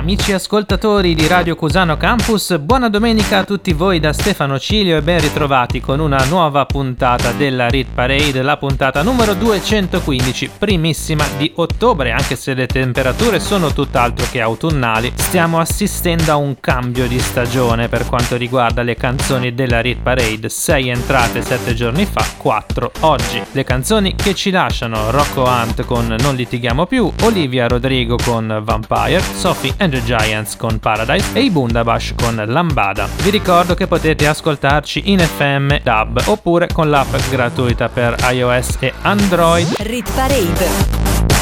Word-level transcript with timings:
Amici 0.00 0.32
ascoltatori 0.32 1.14
di 1.14 1.26
Radio 1.26 1.54
Cusano 1.54 1.98
Campus, 1.98 2.56
buona 2.56 2.88
domenica 2.88 3.40
a 3.40 3.44
tutti 3.44 3.74
voi 3.74 4.00
da 4.00 4.14
Stefano 4.14 4.58
Cilio 4.58 4.96
e 4.96 5.02
ben 5.02 5.20
ritrovati 5.20 5.78
con 5.82 6.00
una 6.00 6.24
nuova 6.24 6.64
puntata 6.64 7.32
della 7.32 7.68
Rit 7.68 7.88
Parade, 7.92 8.40
la 8.40 8.56
puntata 8.56 9.02
numero 9.02 9.34
215, 9.34 10.52
primissima 10.56 11.22
di 11.36 11.52
ottobre, 11.56 12.12
anche 12.12 12.34
se 12.34 12.54
le 12.54 12.66
temperature 12.66 13.40
sono 13.40 13.74
tutt'altro 13.74 14.26
che 14.30 14.40
autunnali, 14.40 15.12
stiamo 15.14 15.60
assistendo 15.60 16.32
a 16.32 16.36
un 16.36 16.58
cambio 16.60 17.06
di 17.06 17.18
stagione 17.18 17.88
per 17.88 18.06
quanto 18.06 18.36
riguarda 18.36 18.80
le 18.80 18.94
canzoni 18.94 19.52
della 19.52 19.82
Rit 19.82 20.00
Parade, 20.00 20.48
6 20.48 20.88
entrate 20.88 21.42
7 21.42 21.74
giorni 21.74 22.06
fa, 22.06 22.24
4 22.38 22.90
oggi. 23.00 23.42
Le 23.52 23.64
canzoni 23.64 24.14
che 24.14 24.34
ci 24.34 24.50
lasciano 24.50 25.10
Rocco 25.10 25.42
Hunt 25.42 25.84
con 25.84 26.16
Non 26.20 26.36
litighiamo 26.36 26.86
più, 26.86 27.12
Olivia 27.24 27.68
Rodrigo 27.68 28.16
con 28.16 28.62
Vampire, 28.64 29.20
Sophie 29.20 29.74
the 29.90 30.02
Giants 30.02 30.56
con 30.56 30.78
Paradise 30.78 31.32
e 31.32 31.42
i 31.42 31.50
Bundabash 31.50 32.14
con 32.16 32.42
Lambada. 32.46 33.08
Vi 33.22 33.30
ricordo 33.30 33.74
che 33.74 33.86
potete 33.86 34.26
ascoltarci 34.26 35.10
in 35.10 35.18
FM 35.18 35.80
DAB 35.82 36.22
oppure 36.26 36.68
con 36.72 36.88
l'app 36.88 37.14
gratuita 37.30 37.88
per 37.88 38.16
iOS 38.30 38.76
e 38.80 38.92
Android. 39.02 39.74
Rit 39.78 40.10
Parade. 40.14 40.68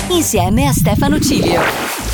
Insieme 0.08 0.66
a 0.66 0.72
Stefano 0.72 1.20
Cilio. 1.20 2.07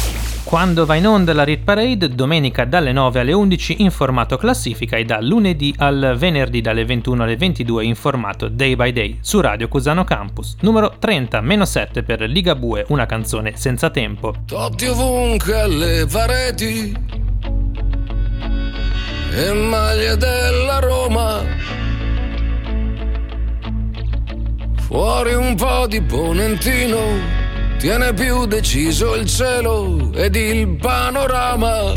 Quando 0.44 0.84
va 0.84 0.94
in 0.94 1.06
onda 1.06 1.32
la 1.32 1.42
Rit 1.42 1.64
Parade, 1.64 2.10
domenica 2.10 2.66
dalle 2.66 2.92
9 2.92 3.20
alle 3.20 3.32
11 3.32 3.76
in 3.82 3.90
formato 3.90 4.36
classifica 4.36 4.96
e 4.96 5.04
da 5.04 5.18
lunedì 5.20 5.74
al 5.78 6.14
venerdì 6.18 6.60
dalle 6.60 6.84
21 6.84 7.22
alle 7.22 7.36
22 7.36 7.84
in 7.84 7.94
formato 7.94 8.48
Day 8.48 8.76
by 8.76 8.92
Day 8.92 9.18
su 9.22 9.40
Radio 9.40 9.68
Cusano 9.68 10.04
Campus. 10.04 10.56
Numero 10.60 10.96
30-7 11.00 12.04
per 12.04 12.20
Liga 12.22 12.54
Bue, 12.54 12.84
una 12.88 13.06
canzone 13.06 13.56
senza 13.56 13.88
tempo. 13.88 14.34
Totti 14.44 14.86
ovunque 14.86 15.60
alle 15.60 16.06
pareti 16.10 16.94
e 19.32 19.52
maglie 19.54 20.16
della 20.16 20.78
Roma. 20.78 21.42
Fuori 24.76 25.34
un 25.34 25.54
po' 25.56 25.86
di 25.88 26.02
ponentino 26.02 27.43
tiene 27.84 28.14
più 28.14 28.46
deciso 28.46 29.14
il 29.14 29.26
cielo 29.26 30.10
ed 30.14 30.34
il 30.36 30.68
panorama. 30.76 31.92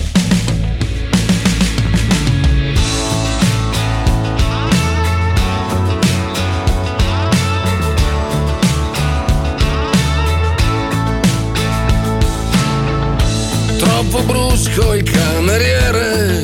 Troppo 13.78 14.24
brusco 14.24 14.94
il 14.94 15.04
cameriere 15.10 16.44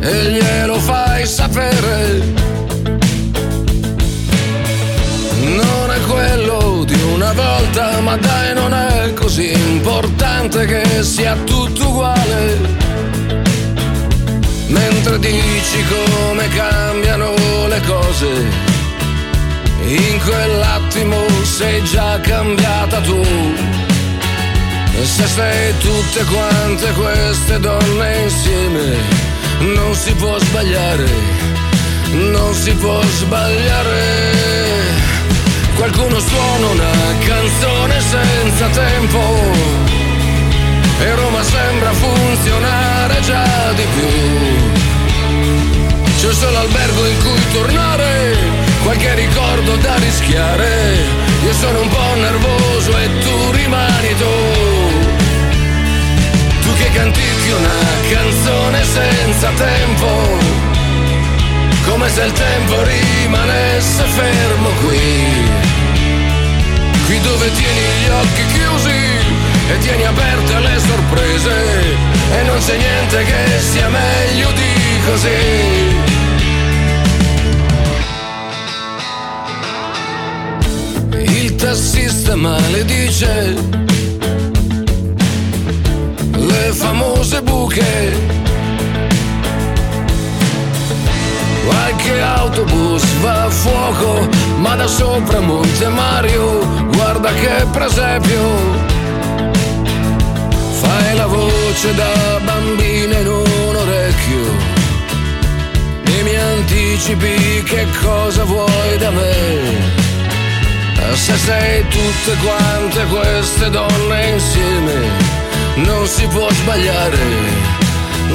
e 0.00 0.24
glielo 0.24 0.74
fai 0.80 1.24
sapere. 1.24 2.41
Ma 8.12 8.18
dai 8.18 8.52
non 8.52 8.74
è 8.74 9.14
così 9.14 9.52
importante 9.52 10.66
che 10.66 11.02
sia 11.02 11.34
tutto 11.46 11.88
uguale. 11.88 12.58
Mentre 14.66 15.18
dici 15.18 15.82
come 15.88 16.46
cambiano 16.48 17.32
le 17.68 17.80
cose, 17.86 18.28
in 19.86 20.20
quell'attimo 20.22 21.16
sei 21.42 21.82
già 21.84 22.20
cambiata 22.20 23.00
tu. 23.00 23.24
Se 25.02 25.26
sei 25.26 25.72
tutte 25.78 26.24
quante 26.24 26.92
queste 26.92 27.60
donne 27.60 28.22
insieme, 28.24 28.96
non 29.74 29.94
si 29.94 30.12
può 30.12 30.38
sbagliare, 30.38 31.08
non 32.30 32.52
si 32.52 32.72
può 32.72 33.00
sbagliare. 33.02 34.81
Qualcuno 35.82 36.20
suona 36.20 36.66
una 36.68 36.92
canzone 37.26 38.00
senza 38.00 38.68
tempo 38.68 39.18
e 41.00 41.14
Roma 41.16 41.42
sembra 41.42 41.92
funzionare 41.92 43.20
già 43.22 43.72
di 43.72 43.84
più. 43.92 44.06
C'è 46.20 46.32
solo 46.34 46.58
albergo 46.58 47.04
in 47.04 47.18
cui 47.24 47.50
tornare, 47.50 48.36
qualche 48.84 49.12
ricordo 49.16 49.74
da 49.78 49.96
rischiare. 49.96 50.98
Io 51.44 51.52
sono 51.52 51.80
un 51.80 51.88
po' 51.88 52.14
nervoso 52.14 52.96
e 52.98 53.18
tu 53.18 53.50
rimani 53.50 54.14
tu. 54.18 54.34
Tu 56.62 56.74
che 56.76 56.90
cantichi 56.92 57.50
una 57.58 57.80
canzone 58.08 58.84
senza 58.84 59.50
tempo, 59.56 60.70
come 61.84 62.08
se 62.08 62.22
il 62.22 62.32
tempo 62.32 62.82
rimanesse 62.82 64.02
fermo 64.04 64.68
qui. 64.80 65.00
Qui 67.06 67.20
dove 67.20 67.52
tieni 67.52 67.80
gli 68.00 68.08
occhi 68.08 68.46
chiusi 68.54 68.90
e 69.70 69.78
tieni 69.78 70.04
aperte 70.04 70.58
le 70.58 70.78
sorprese. 70.78 71.54
E 72.38 72.42
non 72.44 72.58
c'è 72.58 72.76
niente 72.76 73.24
che 73.24 73.60
sia 73.60 73.88
meglio 73.88 74.50
di 74.52 75.00
così. 75.06 76.20
Il 81.34 81.54
tassista 81.56 82.36
maledice 82.36 83.54
le 86.32 86.72
famose 86.72 87.42
buche 87.42 88.41
Qualche 92.02 92.20
autobus 92.20 93.04
va 93.20 93.44
a 93.44 93.48
fuoco, 93.48 94.28
ma 94.56 94.74
da 94.74 94.88
sopra 94.88 95.38
Monte 95.38 95.86
Mario, 95.86 96.66
guarda 96.94 97.32
che 97.32 97.64
presepio. 97.70 98.40
Fai 100.80 101.14
la 101.14 101.26
voce 101.26 101.94
da 101.94 102.40
bambina 102.44 103.18
in 103.18 103.28
un 103.28 103.76
orecchio 103.76 104.44
e 106.02 106.22
mi 106.24 106.34
anticipi 106.34 107.62
che 107.62 107.86
cosa 108.02 108.42
vuoi 108.42 108.98
da 108.98 109.10
me. 109.10 109.30
Se 111.14 111.36
sei 111.36 111.86
tutte 111.86 112.36
quante 112.42 113.04
queste 113.04 113.70
donne 113.70 114.30
insieme, 114.30 114.94
non 115.76 116.04
si 116.08 116.26
può 116.26 116.50
sbagliare, 116.50 117.18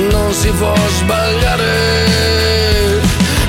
non 0.10 0.32
si 0.32 0.52
può 0.52 0.74
sbagliare. 1.00 2.57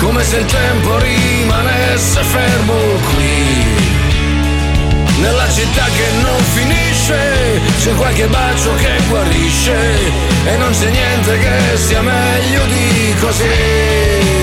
come 0.00 0.22
se 0.22 0.38
il 0.38 0.44
tempo 0.44 0.98
rimanesse 0.98 2.22
fermo 2.22 2.74
qui 3.12 3.88
nella 5.20 5.48
città 5.50 5.84
che 5.84 6.06
non 6.22 6.40
finisce 6.54 7.60
c'è 7.80 7.94
qualche 7.94 8.26
bacio 8.28 8.74
che 8.74 8.90
guarisce 9.08 9.76
e 10.44 10.56
non 10.56 10.70
c'è 10.70 10.90
niente 10.90 11.38
che 11.38 11.76
sia 11.76 12.02
meglio 12.02 12.64
di 12.66 13.14
così. 13.18 14.37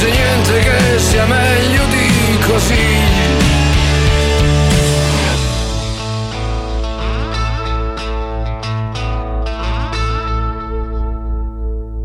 c'è 0.00 0.10
niente 0.10 0.58
che 0.60 0.98
sia 0.98 1.26
meglio 1.26 1.84
di 1.84 2.38
così. 2.46 3.28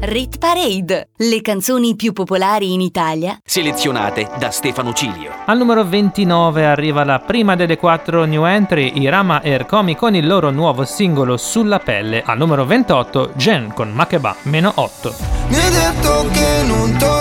Rit 0.01 0.37
Parade, 0.37 1.09
le 1.15 1.41
canzoni 1.41 1.95
più 1.95 2.11
popolari 2.13 2.73
in 2.73 2.81
Italia, 2.81 3.39
selezionate 3.43 4.29
da 4.37 4.51
Stefano 4.51 4.93
Cilio. 4.93 5.31
Al 5.45 5.57
numero 5.57 5.83
29 5.83 6.65
arriva 6.65 7.03
la 7.05 7.19
prima 7.19 7.55
delle 7.55 7.77
quattro 7.77 8.25
new 8.25 8.45
entry, 8.45 8.99
i 9.01 9.09
Rama 9.09 9.41
Ercomi 9.41 9.95
con 9.95 10.13
il 10.13 10.27
loro 10.27 10.51
nuovo 10.51 10.83
singolo 10.83 11.37
Sulla 11.37 11.79
pelle. 11.79 12.21
Al 12.23 12.37
numero 12.37 12.65
28, 12.65 13.31
Jen 13.35 13.71
con 13.73 13.91
Makeba, 13.93 14.35
meno 14.43 14.71
8. 14.75 15.15
Mi 15.47 15.55
hai 15.55 15.71
detto 15.71 16.25
che 16.31 16.63
non 16.67 16.95
to- 16.97 17.14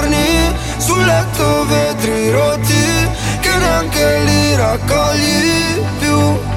sul 1.05 1.06
letto 1.06 1.67
vetri 1.67 2.31
rotti, 2.31 3.09
che 3.41 3.56
neanche 3.59 4.19
li 4.25 4.56
raccogli 4.56 5.85
più. 5.99 6.54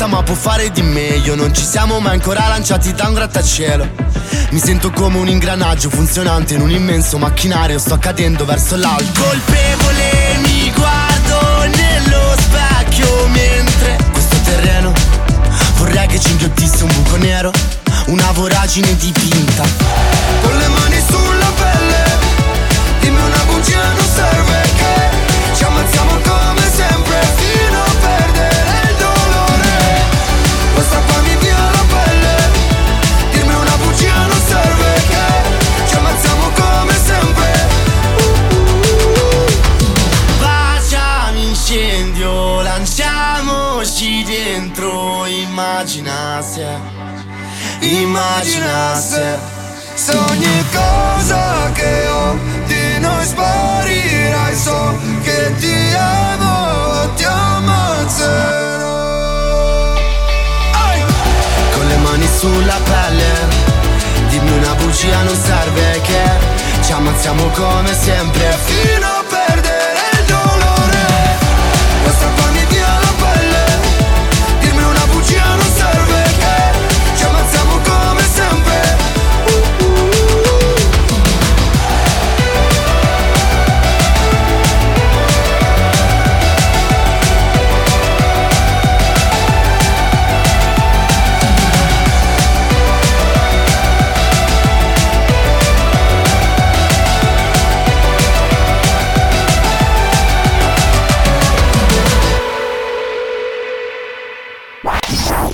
Matta 0.00 0.06
ma 0.06 0.22
può 0.22 0.34
fare 0.34 0.70
di 0.70 0.82
meglio. 0.82 1.34
Non 1.34 1.52
ci 1.54 1.64
siamo 1.64 2.00
mai 2.00 2.14
ancora 2.14 2.46
lanciati 2.48 2.92
da 2.92 3.08
un 3.08 3.14
grattacielo. 3.14 3.88
Mi 4.50 4.58
sento 4.58 4.90
come 4.90 5.18
un 5.18 5.28
ingranaggio 5.28 5.90
funzionante 5.90 6.54
in 6.54 6.60
un 6.62 6.70
immenso 6.70 7.18
macchinario. 7.18 7.78
Sto 7.78 7.98
cadendo 7.98 8.44
verso 8.44 8.76
l'alto. 8.76 9.20
Colpevole 9.20 10.38
mi 10.42 10.72
guardo 10.72 11.66
nello 11.76 12.34
specchio 12.38 13.26
Mentre 13.28 13.98
questo 14.12 14.36
terreno 14.44 14.92
vorrei 15.76 16.06
che 16.06 16.18
ci 16.18 16.30
inghiottisse 16.30 16.84
un 16.84 16.90
buco 16.94 17.16
nero 17.16 17.50
Una 18.06 18.30
voragine 18.32 18.96
dipinta. 18.96 19.64
Con 20.42 20.56
le 20.56 20.68
mani 20.68 21.02
sulla 21.08 21.52
pelle 21.56 22.18
Dimmi 23.00 23.20
una 23.20 23.44
bugia 23.44 23.99
Immagina 48.10 48.96
se 48.96 49.38
ogni 50.10 50.64
cosa 50.72 51.70
che 51.72 52.08
ho 52.08 52.36
di 52.66 52.98
noi 52.98 53.24
sparirai 53.24 54.56
So 54.56 54.98
che 55.22 55.54
ti 55.60 55.94
amo, 55.94 57.14
ti 57.14 57.22
ammazzerò. 57.22 58.82
Ai! 60.72 61.04
Con 61.72 61.86
le 61.86 61.96
mani 61.98 62.28
sulla 62.36 62.80
pelle 62.82 63.46
Dimmi 64.28 64.58
una 64.58 64.74
bugia 64.74 65.22
non 65.22 65.36
serve 65.36 66.00
che 66.00 66.82
Ci 66.82 66.90
ammazziamo 66.90 67.44
come 67.50 67.94
sempre. 67.94 68.58
Fino 68.64 69.19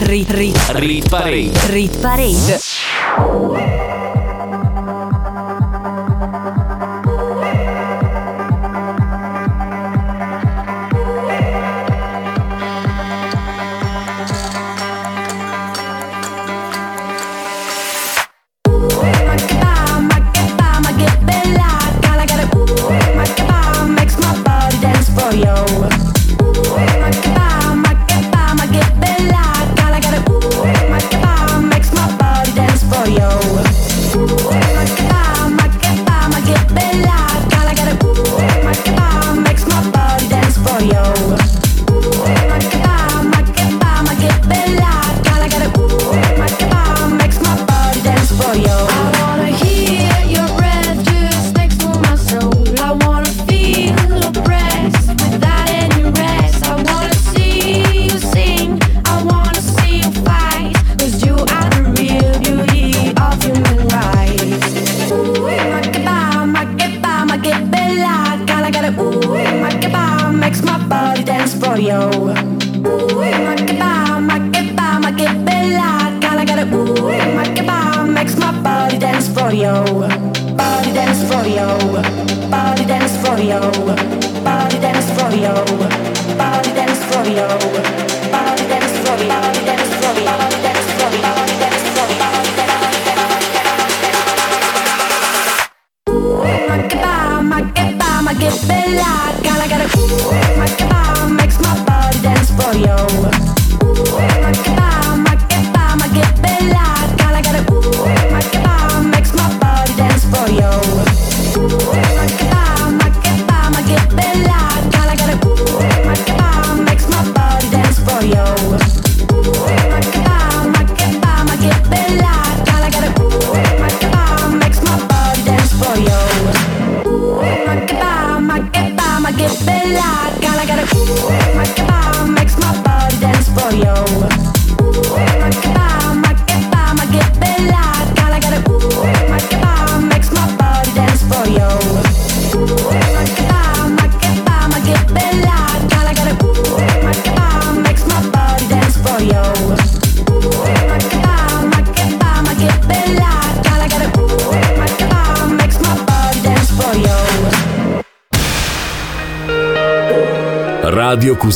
Rit 0.06 0.30
Rit 0.30 0.56
Rit 0.78 1.08
Parade. 1.10 1.50
Rit 1.68 2.00
Parade. 2.00 3.85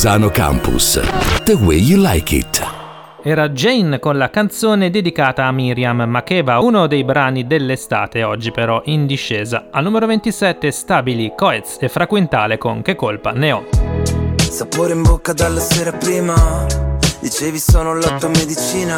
Cusano 0.01 0.31
Campus. 0.31 0.99
The 1.43 1.53
way 1.53 1.77
you 1.77 2.01
like 2.01 2.35
it. 2.35 2.59
Era 3.21 3.49
Jane 3.49 3.99
con 3.99 4.17
la 4.17 4.31
canzone 4.31 4.89
dedicata 4.89 5.45
a 5.45 5.51
Miriam 5.51 6.01
Makeba, 6.01 6.59
uno 6.59 6.87
dei 6.87 7.03
brani 7.03 7.45
dell'estate, 7.45 8.23
oggi 8.23 8.49
però 8.49 8.81
in 8.85 9.05
discesa. 9.05 9.67
Al 9.69 9.83
numero 9.83 10.07
27 10.07 10.71
stabili 10.71 11.33
Coez 11.37 11.77
e 11.79 11.87
Fraquintale 11.87 12.57
con 12.57 12.81
Che 12.81 12.95
colpa 12.95 13.29
ne 13.29 13.51
ho. 13.51 13.65
Sapore 14.37 14.93
in 14.93 15.03
bocca 15.03 15.33
dalla 15.33 15.59
sera 15.59 15.91
prima, 15.91 16.65
dicevi 17.19 17.59
sono 17.59 17.93
la 17.93 18.17
tua 18.17 18.29
medicina, 18.29 18.97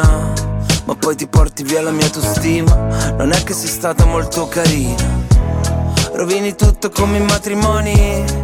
ma 0.86 0.94
poi 0.94 1.16
ti 1.16 1.26
porti 1.28 1.64
via 1.64 1.82
la 1.82 1.90
mia 1.90 2.06
autostima, 2.06 3.12
non 3.18 3.30
è 3.30 3.44
che 3.44 3.52
sei 3.52 3.68
stata 3.68 4.06
molto 4.06 4.48
carina. 4.48 5.04
Rovini 6.14 6.54
tutto 6.54 6.88
come 6.88 7.18
i 7.18 7.22
matrimoni 7.22 8.43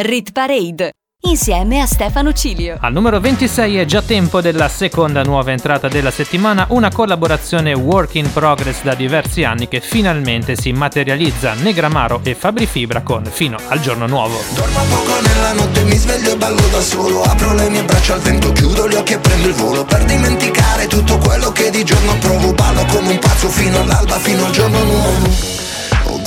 Rit 0.00 0.30
Parade 0.30 0.92
insieme 1.22 1.80
a 1.80 1.86
Stefano 1.86 2.32
Cilio. 2.32 2.76
Al 2.78 2.92
numero 2.92 3.18
26 3.18 3.78
è 3.78 3.84
già 3.84 4.00
tempo 4.00 4.40
della 4.40 4.68
seconda 4.68 5.24
nuova 5.24 5.50
entrata 5.50 5.88
della 5.88 6.12
settimana, 6.12 6.66
una 6.68 6.88
collaborazione 6.88 7.72
work 7.72 8.14
in 8.14 8.32
progress 8.32 8.84
da 8.84 8.94
diversi 8.94 9.42
anni 9.42 9.66
che 9.66 9.80
finalmente 9.80 10.54
si 10.54 10.70
materializza 10.70 11.54
Negramaro 11.54 12.20
e 12.22 12.36
Fabri 12.36 12.66
Fibra 12.66 13.02
con 13.02 13.24
Fino 13.24 13.56
al 13.66 13.80
giorno 13.80 14.06
nuovo. 14.06 14.38
Dormo 14.54 14.84
poco 14.88 15.20
nella 15.20 15.52
notte, 15.54 15.82
mi 15.82 15.96
sveglio 15.96 16.34
e 16.34 16.36
ballo 16.36 16.68
da 16.70 16.80
solo, 16.80 17.22
apro 17.24 17.54
le 17.54 17.68
mie 17.68 17.82
braccia 17.82 18.14
al 18.14 18.20
vento, 18.20 18.52
chiudo 18.52 18.88
gli 18.88 18.94
occhi 18.94 19.14
e 19.14 19.18
prendo 19.18 19.48
il 19.48 19.54
volo 19.54 19.84
per 19.84 20.04
dimenticare 20.04 20.86
tutto 20.86 21.18
quello 21.18 21.50
che 21.50 21.70
di 21.70 21.82
giorno 21.82 22.16
provo, 22.18 22.52
ballo 22.52 22.84
come 22.84 23.10
un 23.10 23.18
pazzo 23.18 23.48
fino 23.48 23.80
all'alba, 23.80 24.16
fino 24.20 24.44
al 24.44 24.52
giorno 24.52 24.80
nuovo. 24.84 25.67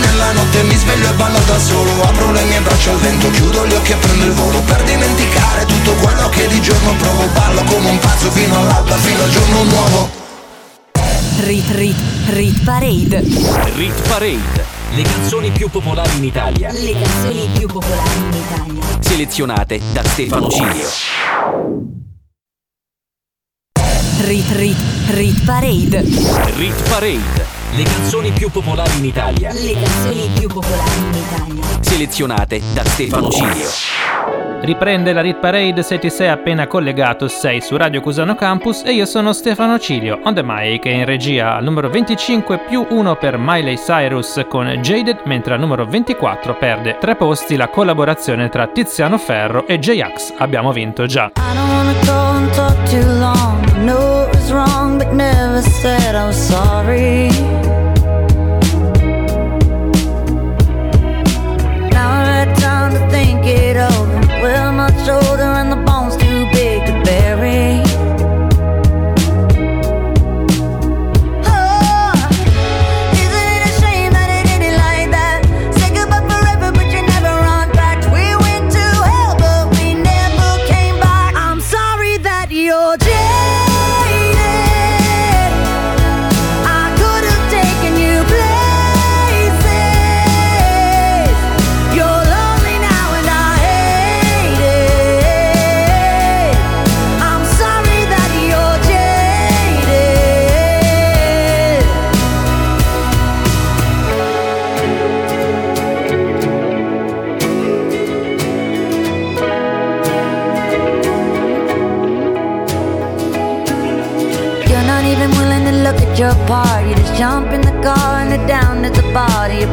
nella 0.00 0.32
notte 0.32 0.62
mi 0.64 0.74
sveglio 0.74 1.10
e 1.10 1.12
ballo 1.14 1.38
da 1.46 1.58
solo 1.58 2.02
Apro 2.02 2.32
le 2.32 2.42
mie 2.44 2.60
braccia 2.60 2.90
al 2.90 2.98
vento, 2.98 3.30
chiudo 3.30 3.66
gli 3.66 3.72
occhi 3.72 3.92
e 3.92 3.96
prendo 3.96 4.24
il 4.24 4.32
volo 4.32 4.60
Per 4.60 4.82
dimenticare 4.82 5.64
tutto 5.66 5.92
quello 5.92 6.28
che 6.30 6.48
di 6.48 6.60
giorno 6.60 6.94
provo 6.94 7.26
Ballo 7.32 7.62
come 7.64 7.90
un 7.90 7.98
pazzo 7.98 8.30
fino 8.30 8.58
all'alba, 8.58 8.96
fino 8.96 9.22
al 9.22 9.30
giorno 9.30 9.62
nuovo 9.64 10.10
Rit 11.40 11.70
Rit 11.70 11.96
Rit 12.26 12.64
Parade 12.64 13.22
Rit 13.74 14.08
Parade 14.08 14.78
le 14.92 15.02
canzoni 15.02 15.52
più 15.52 15.70
popolari 15.70 16.16
in 16.16 16.24
Italia. 16.24 16.72
Le 16.72 16.92
canzoni 16.92 17.48
più 17.56 17.68
popolari 17.68 18.18
in 18.18 18.42
Italia. 18.44 18.82
Selezionate 18.98 19.80
da 19.92 20.02
Stefano 20.02 20.48
Cilio. 20.48 20.88
Rit 24.22 24.50
Rit 24.50 24.76
Rit 25.10 25.44
Parade. 25.44 26.02
Rit 26.56 26.88
Parade 26.88 27.59
le 27.76 27.84
canzoni 27.84 28.30
più 28.32 28.50
popolari 28.50 28.98
in 28.98 29.04
Italia. 29.04 29.52
Le 29.52 29.72
canzoni 29.72 30.28
più 30.38 30.48
popolari 30.48 30.98
in 30.98 31.14
Italia. 31.14 31.64
Selezionate 31.80 32.60
da 32.72 32.84
Stefano 32.84 33.30
Cilio. 33.30 33.68
Riprende 34.62 35.12
la 35.12 35.20
Rit 35.22 35.38
Parade 35.38 35.82
se 35.82 35.98
ti 35.98 36.10
sei 36.10 36.28
appena 36.28 36.66
collegato, 36.66 37.28
sei 37.28 37.60
su 37.60 37.76
Radio 37.76 38.00
Cusano 38.00 38.34
Campus 38.34 38.82
e 38.84 38.92
io 38.92 39.06
sono 39.06 39.32
Stefano 39.32 39.78
Cilio, 39.78 40.20
on 40.24 40.34
the 40.34 40.42
mic 40.44 40.84
e 40.84 40.90
in 40.90 41.04
regia 41.04 41.54
al 41.54 41.64
numero 41.64 41.88
25 41.88 42.58
più 42.68 42.86
1 42.88 43.16
per 43.16 43.38
Miley 43.38 43.76
Cyrus 43.76 44.44
con 44.48 44.66
Jaded, 44.66 45.20
mentre 45.24 45.54
al 45.54 45.60
numero 45.60 45.86
24 45.86 46.56
perde 46.56 46.98
tre 46.98 47.16
posti 47.16 47.56
la 47.56 47.68
collaborazione 47.68 48.48
tra 48.48 48.66
Tiziano 48.66 49.16
Ferro 49.16 49.66
e 49.66 49.78
J-Ax. 49.78 50.34
Abbiamo 50.38 50.72
vinto 50.72 51.06
già. 51.06 51.30
I 51.36 51.54
don't 51.54 51.70
wanna 51.70 51.94
go 52.04 52.36
and 52.36 52.50
talk 52.52 52.90
too 52.90 53.18
long. 53.18 53.69
Wrong, 54.50 54.98
but 54.98 55.12
never 55.12 55.62
said 55.62 56.14
I 56.14 56.26
was 56.26 56.36
sorry. 56.36 57.30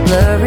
Blurry. 0.08 0.47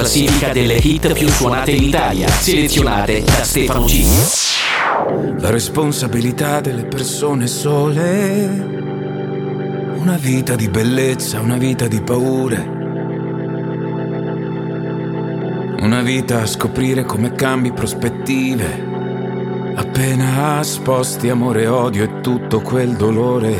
Classifica 0.00 0.52
delle 0.52 0.74
hit 0.74 1.14
più 1.14 1.26
suonate 1.28 1.70
in 1.70 1.84
Italia, 1.84 2.28
selezionate 2.28 3.22
da 3.22 3.42
Stefano 3.42 3.86
G. 3.86 4.04
La 5.38 5.48
responsabilità 5.48 6.60
delle 6.60 6.84
persone 6.84 7.46
sole, 7.46 8.46
una 9.96 10.18
vita 10.20 10.54
di 10.54 10.68
bellezza, 10.68 11.40
una 11.40 11.56
vita 11.56 11.88
di 11.88 12.02
paure. 12.02 12.74
Una 15.80 16.02
vita 16.02 16.42
a 16.42 16.46
scoprire 16.46 17.04
come 17.04 17.32
cambi 17.32 17.72
prospettive. 17.72 18.84
Appena 19.76 20.62
sposti 20.62 21.30
amore 21.30 21.66
odio 21.68 22.04
e 22.04 22.20
tutto 22.20 22.60
quel 22.60 22.96
dolore. 22.96 23.56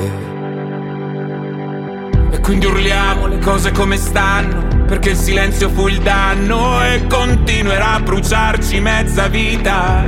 E 2.31 2.41
quindi 2.41 2.67
urliamo 2.67 3.27
le 3.27 3.39
cose 3.39 3.71
come 3.71 3.97
stanno 3.97 4.76
perché 4.87 5.11
il 5.11 5.17
silenzio 5.17 5.69
fu 5.69 5.89
il 5.89 5.99
danno 5.99 6.83
e 6.85 7.07
continuerà 7.09 7.95
a 7.95 8.01
bruciarci 8.01 8.81
mezza 8.81 9.27
vita. 9.27 10.05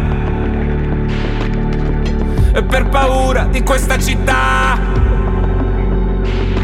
E 2.54 2.62
per 2.62 2.88
paura 2.88 3.44
di 3.44 3.62
questa 3.62 3.98
città 3.98 4.78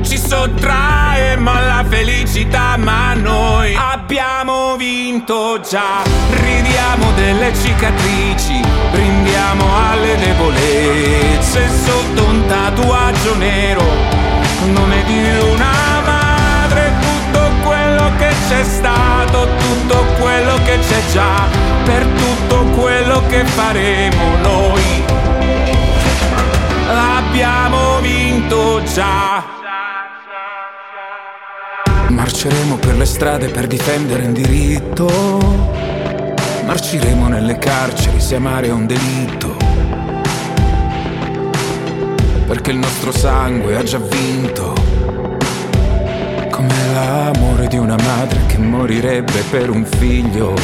ci 0.03 0.19
sottraemo 0.19 1.51
alla 1.51 1.85
felicità, 1.89 2.77
ma 2.77 3.15
noi 3.15 3.75
abbiamo 3.75 4.77
vinto 4.77 5.61
già, 5.69 6.03
ridiamo 6.31 7.13
delle 7.17 7.53
cicatrici, 7.55 8.61
brindiamo 8.93 9.65
alle 9.89 10.17
debolezze 10.17 11.69
sotto 11.85 12.25
un 12.25 12.47
tatuaggio 12.47 13.37
nero, 13.37 13.83
nome 14.73 15.03
di 15.05 15.19
una 15.53 15.84
che 18.17 18.33
c'è 18.49 18.65
stato, 18.65 19.49
tutto 19.59 20.05
quello 20.21 20.55
che 20.65 20.79
c'è 20.79 21.01
già, 21.13 21.47
per 21.85 22.05
tutto 22.05 22.65
quello 22.81 23.23
che 23.29 23.45
faremo 23.45 24.37
noi. 24.43 25.05
Abbiamo 26.89 28.01
vinto 28.01 28.83
già. 28.93 29.45
Marceremo 32.09 32.77
per 32.77 32.97
le 32.97 33.07
strade 33.07 33.49
per 33.49 33.67
difendere 33.67 34.27
un 34.27 34.33
diritto. 34.33 35.09
Marciremo 36.65 37.29
nelle 37.29 37.59
carceri 37.59 38.21
se 38.21 38.37
amare 38.37 38.69
è 38.69 38.73
un 38.73 38.87
delitto. 38.87 39.57
Perché 42.47 42.71
il 42.71 42.79
nostro 42.79 43.11
sangue 43.11 43.77
ha 43.77 43.83
già 43.83 43.99
vinto. 43.99 44.74
Come 46.67 46.93
l'amore 46.95 47.67
di 47.67 47.77
una 47.77 47.97
madre 47.97 48.47
che 48.47 48.57
morirebbe 48.57 49.43
per 49.51 49.69
un 49.69 49.85
figlio. 49.85 50.55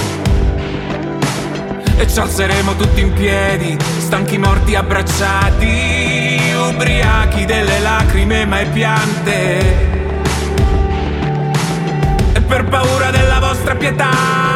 E 1.98 2.08
ci 2.08 2.18
alzeremo 2.18 2.74
tutti 2.74 3.02
in 3.02 3.12
piedi, 3.12 3.76
stanchi 3.98 4.38
morti 4.38 4.74
abbracciati, 4.74 6.40
ubriachi 6.70 7.44
delle 7.44 7.80
lacrime 7.80 8.46
mai 8.46 8.66
piante 8.68 9.88
per 12.48 12.64
paura 12.64 13.10
della 13.10 13.38
vostra 13.38 13.74
pietà. 13.74 14.49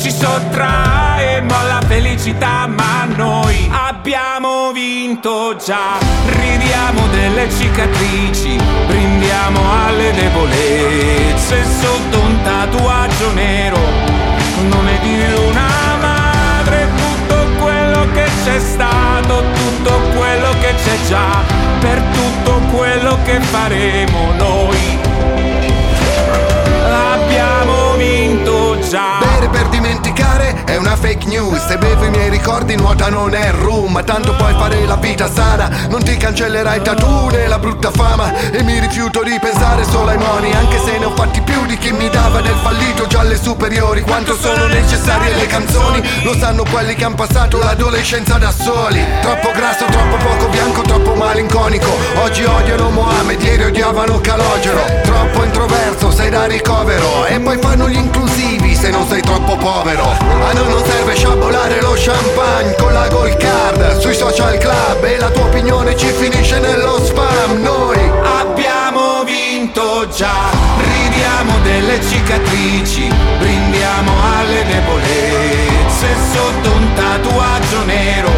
Ci 0.00 0.10
sottraemo 0.10 1.54
alla 1.54 1.82
felicità, 1.86 2.66
ma 2.66 3.04
noi 3.04 3.70
abbiamo 3.70 4.72
vinto 4.72 5.54
già. 5.62 5.98
Ridiamo 6.24 7.06
delle 7.08 7.50
cicatrici, 7.50 8.58
brindiamo 8.86 9.60
alle 9.84 10.10
debolezze 10.12 11.62
sotto 11.82 12.18
un 12.18 12.42
tatuaggio 12.42 13.32
nero. 13.34 13.78
Nome 14.70 14.98
di 15.02 15.22
una 15.46 15.68
madre, 16.00 16.88
tutto 16.96 17.62
quello 17.62 18.06
che 18.14 18.24
c'è 18.42 18.58
stato, 18.58 19.44
tutto 19.52 20.00
quello 20.16 20.48
che 20.60 20.74
c'è 20.82 20.96
già, 21.08 21.42
per 21.78 22.00
tutto 22.14 22.58
quello 22.74 23.18
che 23.24 23.38
faremo 23.38 24.32
noi 24.38 24.99
fake 31.00 31.26
news. 31.26 31.66
Se 31.66 31.76
bevo 31.76 31.99
i 31.99 31.99
miei 31.99 31.99
ricordi, 32.50 32.74
nuota 32.74 33.08
non 33.08 33.32
è. 33.34 33.48
Ma 33.90 34.02
tanto 34.02 34.34
puoi 34.34 34.52
fare 34.54 34.84
la 34.86 34.96
vita 34.96 35.30
sana. 35.30 35.68
Non 35.88 36.02
ti 36.02 36.16
cancellerai 36.16 36.82
tattoo 36.82 37.30
né 37.30 37.46
la 37.46 37.58
brutta 37.58 37.90
fama. 37.90 38.32
E 38.50 38.62
mi 38.62 38.78
rifiuto 38.78 39.22
di 39.22 39.36
pensare 39.40 39.84
solo 39.84 40.10
ai 40.10 40.18
moni. 40.18 40.52
Anche 40.52 40.80
se 40.84 40.98
ne 40.98 41.04
ho 41.04 41.14
fatti 41.14 41.40
più 41.40 41.66
di 41.66 41.76
chi 41.78 41.92
mi 41.92 42.08
dava 42.08 42.40
del 42.40 42.56
fallito 42.62 43.06
già 43.06 43.20
alle 43.20 43.36
superiori. 43.36 44.02
Quanto 44.02 44.36
sono 44.36 44.66
necessarie 44.66 45.34
le 45.34 45.46
canzoni. 45.46 46.02
Lo 46.22 46.34
sanno 46.34 46.64
quelli 46.70 46.94
che 46.94 47.04
hanno 47.04 47.16
passato 47.16 47.58
l'adolescenza 47.58 48.38
da 48.38 48.52
soli. 48.52 49.04
Troppo 49.22 49.50
grasso, 49.52 49.84
troppo 49.86 50.16
poco 50.16 50.48
bianco, 50.48 50.82
troppo 50.82 51.14
malinconico. 51.14 51.90
Oggi 52.22 52.44
odiano 52.44 52.90
Mohamed, 52.90 53.42
ieri 53.42 53.64
odiavano 53.64 54.20
Calogero. 54.20 54.84
Troppo 55.02 55.44
introverso, 55.44 56.12
sei 56.12 56.30
da 56.30 56.46
ricovero. 56.46 57.26
E 57.26 57.40
poi 57.40 57.58
fanno 57.58 57.88
gli 57.88 57.96
inclusivi 57.96 58.74
se 58.74 58.90
non 58.90 59.06
sei 59.08 59.22
troppo 59.22 59.56
povero. 59.56 60.04
A 60.04 60.52
noi 60.52 60.68
non 60.68 60.82
serve 60.84 61.14
sciabolare 61.14 61.80
lo 61.80 61.94
champagne 62.40 62.74
con 62.76 62.92
la 62.92 63.06
gold 63.08 63.36
card 63.36 63.98
sui 63.98 64.14
social 64.14 64.56
club. 64.58 65.04
E 65.04 65.18
la 65.18 65.30
tua 65.30 65.44
opinione 65.44 65.96
ci 65.96 66.06
finisce 66.06 66.58
nello 66.58 67.02
spam. 67.04 67.60
Noi 67.62 67.98
abbiamo 68.40 69.24
vinto 69.24 70.08
già. 70.14 70.50
Ridiamo 70.78 71.58
delle 71.62 72.00
cicatrici, 72.02 73.12
brindiamo 73.38 74.12
alle 74.36 74.64
debolezze 74.64 76.08
sotto 76.32 76.70
un 76.70 76.92
tatuaggio 76.94 77.84
nero. 77.84 78.30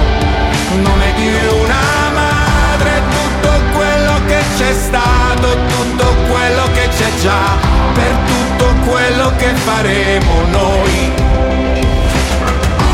Nome 0.82 1.12
di 1.16 1.28
una 1.60 2.10
madre, 2.12 3.02
tutto 3.10 3.50
quello 3.76 4.14
che 4.26 4.42
c'è 4.56 4.72
stato, 4.72 5.56
tutto 5.68 6.04
quello 6.30 6.64
che 6.72 6.88
c'è 6.96 7.10
già, 7.20 7.58
per 7.92 8.16
tutto 8.26 8.90
quello 8.90 9.32
che 9.36 9.48
faremo 9.54 10.32
noi. 10.50 11.12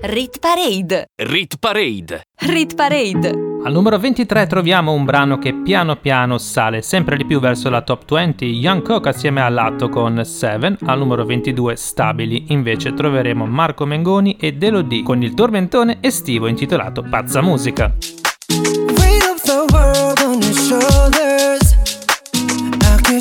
Rit 0.00 0.38
Parade. 0.38 1.08
Rit 1.14 1.56
Parade. 1.58 2.22
Rit 2.36 2.74
Parade. 2.74 3.28
Al 3.62 3.72
numero 3.72 3.98
23 3.98 4.46
troviamo 4.46 4.92
un 4.92 5.04
brano 5.04 5.36
che 5.36 5.52
piano 5.52 5.96
piano 5.96 6.38
sale 6.38 6.80
sempre 6.80 7.18
di 7.18 7.26
più 7.26 7.38
verso 7.38 7.68
la 7.68 7.82
top 7.82 8.10
20, 8.10 8.46
Young 8.46 8.80
Coke 8.80 9.10
assieme 9.10 9.42
a 9.42 9.50
Latto 9.50 9.90
con 9.90 10.24
Seven, 10.24 10.78
al 10.86 10.98
numero 10.98 11.26
22 11.26 11.76
stabili 11.76 12.46
invece 12.48 12.94
troveremo 12.94 13.44
Marco 13.44 13.84
Mengoni 13.84 14.36
e 14.40 14.54
Delo 14.54 14.80
D 14.80 15.02
con 15.02 15.22
il 15.22 15.34
tormentone 15.34 15.98
estivo 16.00 16.46
intitolato 16.46 17.02
Pazza 17.02 17.42
Musica. 17.42 17.94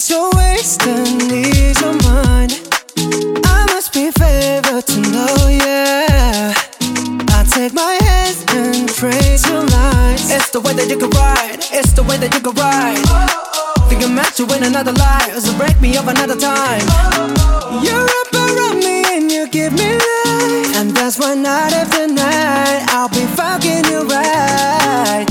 Guess 0.02 0.10
you're 0.10 0.32
wasting 0.34 1.30
ease 1.30 1.80
your 1.80 1.94
mind. 2.10 2.58
I 3.46 3.68
must 3.70 3.94
be 3.94 4.10
favored 4.10 4.88
to 4.88 5.00
know, 5.00 5.48
yeah. 5.48 6.56
I 7.30 7.46
take 7.48 7.72
my 7.76 8.00
hands 8.02 8.44
and 8.50 8.90
trace 8.90 9.48
your 9.48 9.64
lines. 9.64 10.32
It's 10.32 10.50
the 10.50 10.60
way 10.60 10.74
that 10.74 10.90
you 10.90 10.98
can 10.98 11.12
ride. 11.12 11.60
It's 11.72 11.94
the 11.94 12.02
way 12.02 12.18
that 12.18 12.34
you 12.34 12.42
can 12.42 12.56
ride. 12.56 12.98
Think 13.90 14.02
I'm 14.02 14.16
meant 14.16 14.34
to 14.38 14.46
win 14.48 14.64
another 14.64 14.94
life, 14.94 15.38
so 15.38 15.56
break 15.56 15.80
me 15.80 15.96
up 15.98 16.08
another 16.08 16.36
time. 16.36 16.82
You're 17.86 18.10
up 18.22 18.34
around 18.34 18.80
me 18.80 19.06
and 19.06 19.32
you 19.32 19.48
give 19.50 19.74
me 19.74 19.94
life, 19.94 20.78
and 20.78 20.98
that's 20.98 21.20
why 21.20 21.36
night 21.36 21.74
after 21.74 22.08
night 22.08 22.88
I'll 22.90 23.10
be 23.10 23.28
fucking 23.38 23.86
you 23.86 24.02
right. 24.08 25.31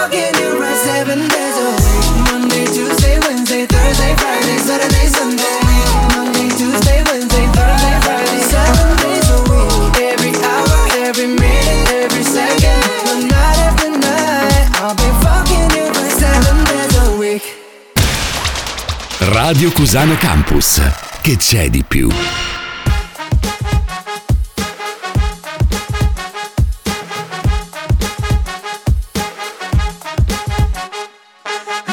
Radio 19.51 19.69
Cusano 19.73 20.15
Campus. 20.15 20.81
Che 21.19 21.35
c'è 21.35 21.69
di 21.69 21.83
più? 21.85 22.07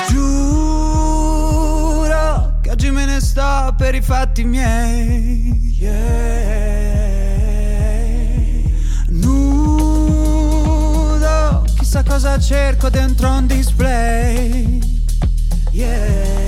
Giuro 0.09 1.40
che 2.62 2.71
oggi 2.71 2.92
me 2.92 3.07
ne 3.07 3.18
sto 3.18 3.75
per 3.77 3.97
i 3.97 4.03
fatti 4.03 4.44
miei. 4.44 5.75
Yeah. 5.81 5.97
Nudo, 9.09 10.44
chissà 11.75 12.05
cosa 12.05 12.38
cerco 12.38 12.88
dentro 12.88 13.29
un 13.33 13.49
display. 13.49 14.79
Yeah. 15.73 16.48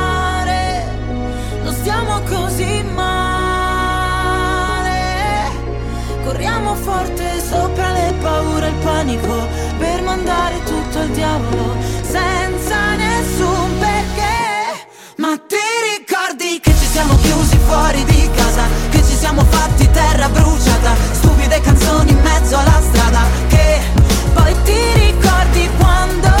Forte 6.73 7.41
sopra 7.47 7.91
le 7.91 8.13
paure 8.21 8.65
e 8.65 8.69
il 8.69 8.75
panico 8.75 9.47
per 9.77 10.01
mandare 10.01 10.63
tutto 10.63 10.99
al 10.99 11.09
diavolo 11.09 11.75
senza 12.01 12.95
nessun 12.95 13.77
perché. 13.77 14.87
Ma 15.17 15.37
ti 15.37 15.55
ricordi 15.97 16.59
che 16.59 16.71
ci 16.71 16.85
siamo 16.85 17.15
chiusi 17.17 17.57
fuori 17.65 18.03
di 18.05 18.29
casa? 18.33 18.63
Che 18.89 18.97
ci 19.03 19.15
siamo 19.15 19.43
fatti 19.49 19.89
terra 19.91 20.27
bruciata? 20.29 20.95
Stupide 21.11 21.61
canzoni 21.61 22.11
in 22.11 22.21
mezzo 22.21 22.57
alla 22.57 22.81
strada. 22.81 23.21
Che 23.47 23.81
Poi 24.33 24.55
ti 24.63 24.93
ricordi 24.95 25.69
quando 25.77 26.40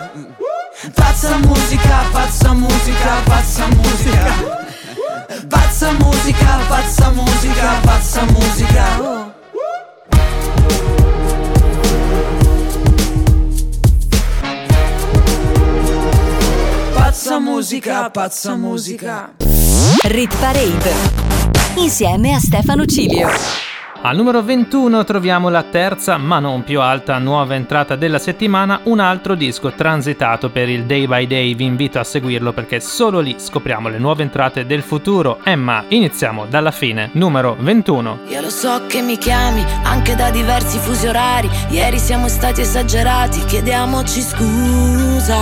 Pazza 0.89 1.37
musica, 1.37 2.05
pazza 2.11 2.53
musica, 2.53 3.21
pazza 3.25 3.67
musica. 3.67 4.33
Pazza 5.47 5.91
musica, 5.93 6.57
pazza 6.67 7.09
musica, 7.11 7.79
pazza 7.83 8.25
musica. 8.25 9.31
Pazza 16.95 17.39
musica, 17.39 18.09
pazza 18.09 18.55
musica. 18.55 19.33
Rit 20.05 20.35
Parade 20.37 20.93
insieme 21.75 22.33
a 22.33 22.39
Stefano 22.39 22.85
Cilio. 22.85 23.29
Al 24.03 24.15
numero 24.15 24.41
21 24.41 25.03
troviamo 25.03 25.49
la 25.49 25.61
terza, 25.61 26.17
ma 26.17 26.39
non 26.39 26.63
più 26.63 26.81
alta, 26.81 27.19
nuova 27.19 27.53
entrata 27.53 27.95
della 27.95 28.17
settimana, 28.17 28.79
un 28.85 28.99
altro 28.99 29.35
disco 29.35 29.73
transitato 29.73 30.49
per 30.49 30.69
il 30.69 30.85
Day 30.85 31.05
by 31.05 31.27
Day. 31.27 31.53
Vi 31.53 31.65
invito 31.65 31.99
a 31.99 32.03
seguirlo 32.03 32.51
perché 32.51 32.79
solo 32.79 33.19
lì 33.19 33.35
scopriamo 33.37 33.89
le 33.89 33.99
nuove 33.99 34.23
entrate 34.23 34.65
del 34.65 34.81
futuro. 34.81 35.37
Emma, 35.43 35.83
iniziamo 35.87 36.47
dalla 36.47 36.71
fine, 36.71 37.11
numero 37.13 37.55
21. 37.59 38.21
Io 38.29 38.41
lo 38.41 38.49
so 38.49 38.87
che 38.87 39.03
mi 39.03 39.19
chiami 39.19 39.63
anche 39.83 40.15
da 40.15 40.31
diversi 40.31 40.79
fusi 40.79 41.05
orari. 41.05 41.47
Ieri 41.69 41.99
siamo 41.99 42.27
stati 42.27 42.61
esagerati, 42.61 43.45
chiediamoci 43.45 44.19
scusa. 44.19 45.37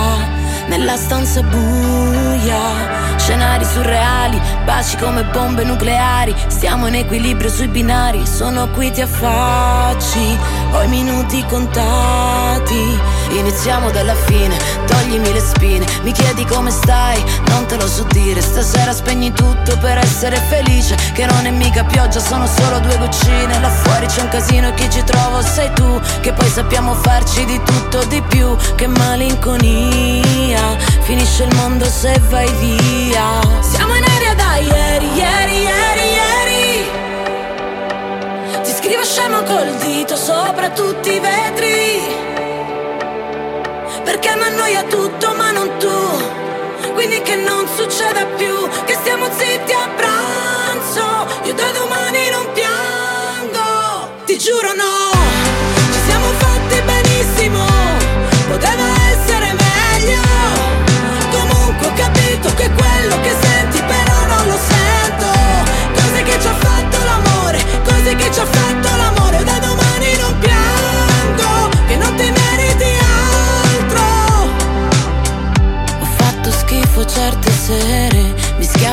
Nella 0.68 0.96
stanza 0.96 1.42
buia, 1.42 3.09
scenari 3.30 3.64
surreali, 3.64 4.40
baci 4.64 4.96
come 4.96 5.22
bombe 5.22 5.62
nucleari. 5.62 6.34
Stiamo 6.48 6.88
in 6.88 6.96
equilibrio 6.96 7.48
sui 7.48 7.68
binari, 7.68 8.26
sono 8.26 8.68
qui 8.70 8.90
ti 8.90 9.02
affacci. 9.02 10.36
Ho 10.72 10.82
i 10.82 10.88
minuti 10.88 11.44
contati. 11.46 12.98
Iniziamo 13.30 13.90
dalla 13.90 14.14
fine, 14.14 14.56
toglimi 14.86 15.32
le 15.32 15.40
spine, 15.40 15.86
mi 16.02 16.12
chiedi 16.12 16.44
come 16.44 16.70
stai, 16.70 17.22
non 17.48 17.64
te 17.66 17.76
lo 17.76 17.86
so 17.86 18.04
dire, 18.10 18.40
stasera 18.40 18.92
spegni 18.92 19.32
tutto 19.32 19.78
per 19.78 19.98
essere 19.98 20.36
felice, 20.48 20.96
che 21.14 21.26
non 21.26 21.46
è 21.46 21.50
mica 21.50 21.84
pioggia, 21.84 22.18
sono 22.18 22.46
solo 22.46 22.80
due 22.80 22.98
goccine, 22.98 23.60
là 23.60 23.70
fuori 23.70 24.06
c'è 24.06 24.22
un 24.22 24.28
casino 24.28 24.68
e 24.68 24.74
chi 24.74 24.90
ci 24.90 25.04
trovo 25.04 25.42
sei 25.42 25.72
tu, 25.74 26.00
che 26.20 26.32
poi 26.32 26.48
sappiamo 26.48 26.94
farci 26.94 27.44
di 27.44 27.60
tutto 27.62 28.04
di 28.06 28.20
più, 28.22 28.56
che 28.74 28.88
malinconia, 28.88 30.76
finisce 31.02 31.44
il 31.44 31.54
mondo 31.54 31.84
se 31.84 32.20
vai 32.28 32.50
via. 32.54 33.40
Siamo 33.60 33.94
in 33.94 34.04
aria 34.04 34.34
da 34.34 34.56
ieri, 34.56 35.06
ieri, 35.14 35.62
ieri. 35.62 35.99
Scrivo 38.82 39.04
scemo 39.04 39.42
col 39.42 39.74
dito 39.76 40.16
sopra 40.16 40.70
tutti 40.70 41.12
i 41.12 41.20
vetri. 41.20 42.00
Perché 44.04 44.34
mi 44.36 44.42
annoia 44.42 44.84
tutto 44.84 45.34
ma 45.34 45.50
non 45.50 45.76
tu. 45.78 46.92
Quindi 46.94 47.20
che 47.20 47.36
non 47.36 47.68
succeda 47.76 48.24
più 48.36 48.56
Che 48.86 48.94
stiamo 48.94 49.26
zitti 49.36 49.72
a 49.72 49.88
pranzo. 49.94 51.04
Io 51.44 51.52
da 51.52 51.70
domani 51.72 52.30
non 52.30 52.46
piango 52.54 54.22
Ti 54.24 54.38
giuro 54.38 54.72
no 54.72 54.99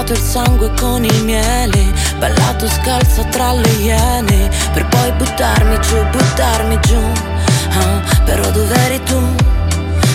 Mischiato 0.07 0.13
il 0.13 0.19
sangue 0.19 0.71
con 0.79 1.03
il 1.03 1.23
miele 1.25 1.93
Ballato 2.17 2.69
scalzo 2.69 3.25
tra 3.29 3.51
le 3.51 3.69
iene 3.79 4.49
Per 4.71 4.85
poi 4.87 5.11
buttarmi 5.11 5.79
giù, 5.81 6.01
buttarmi 6.09 6.79
giù. 6.81 7.01
Ah, 7.71 8.01
Però 8.23 8.49
dov'eri 8.51 9.03
tu? 9.03 9.19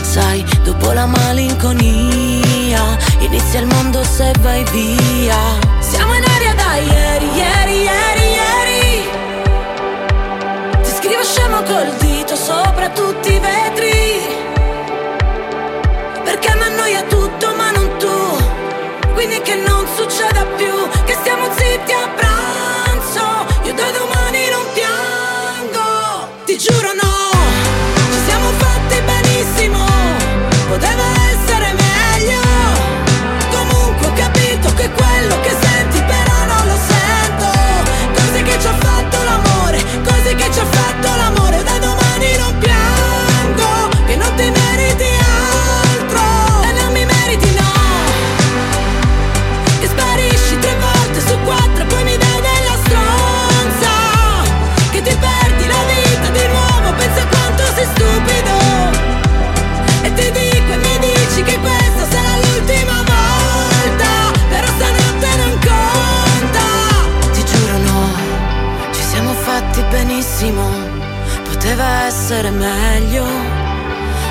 Sai, 0.01 0.45
dopo 0.63 0.93
la 0.93 1.05
malinconia 1.07 2.97
Inizia 3.19 3.61
il 3.61 3.67
mondo 3.67 4.03
se 4.03 4.33
vai 4.41 4.65
via. 4.73 5.37
Siamo 5.81 6.15
in 6.15 6.25
aria 6.25 6.55
da 6.55 6.77
ieri, 6.77 7.27
ieri, 7.35 7.83
ieri, 7.83 8.25
ieri. 8.33 9.09
Ti 10.83 10.91
scrivo 10.91 11.23
scemo 11.23 11.63
col 11.63 11.95
dito 11.99 12.35
sopra 12.35 12.89
tutti 12.91 13.33
i 13.33 13.39
vetri 13.39 14.41
perché 16.25 16.55
mi 16.55 16.63
annoia 16.63 17.03
tutto 17.03 17.52
Quindi 19.23 19.41
che 19.43 19.55
non 19.55 19.87
succeda 19.95 20.45
più 20.57 20.89
Che 21.05 21.13
stiamo 21.13 21.45
zitti 21.55 21.93
a 21.93 22.09
pranzo 22.09 22.32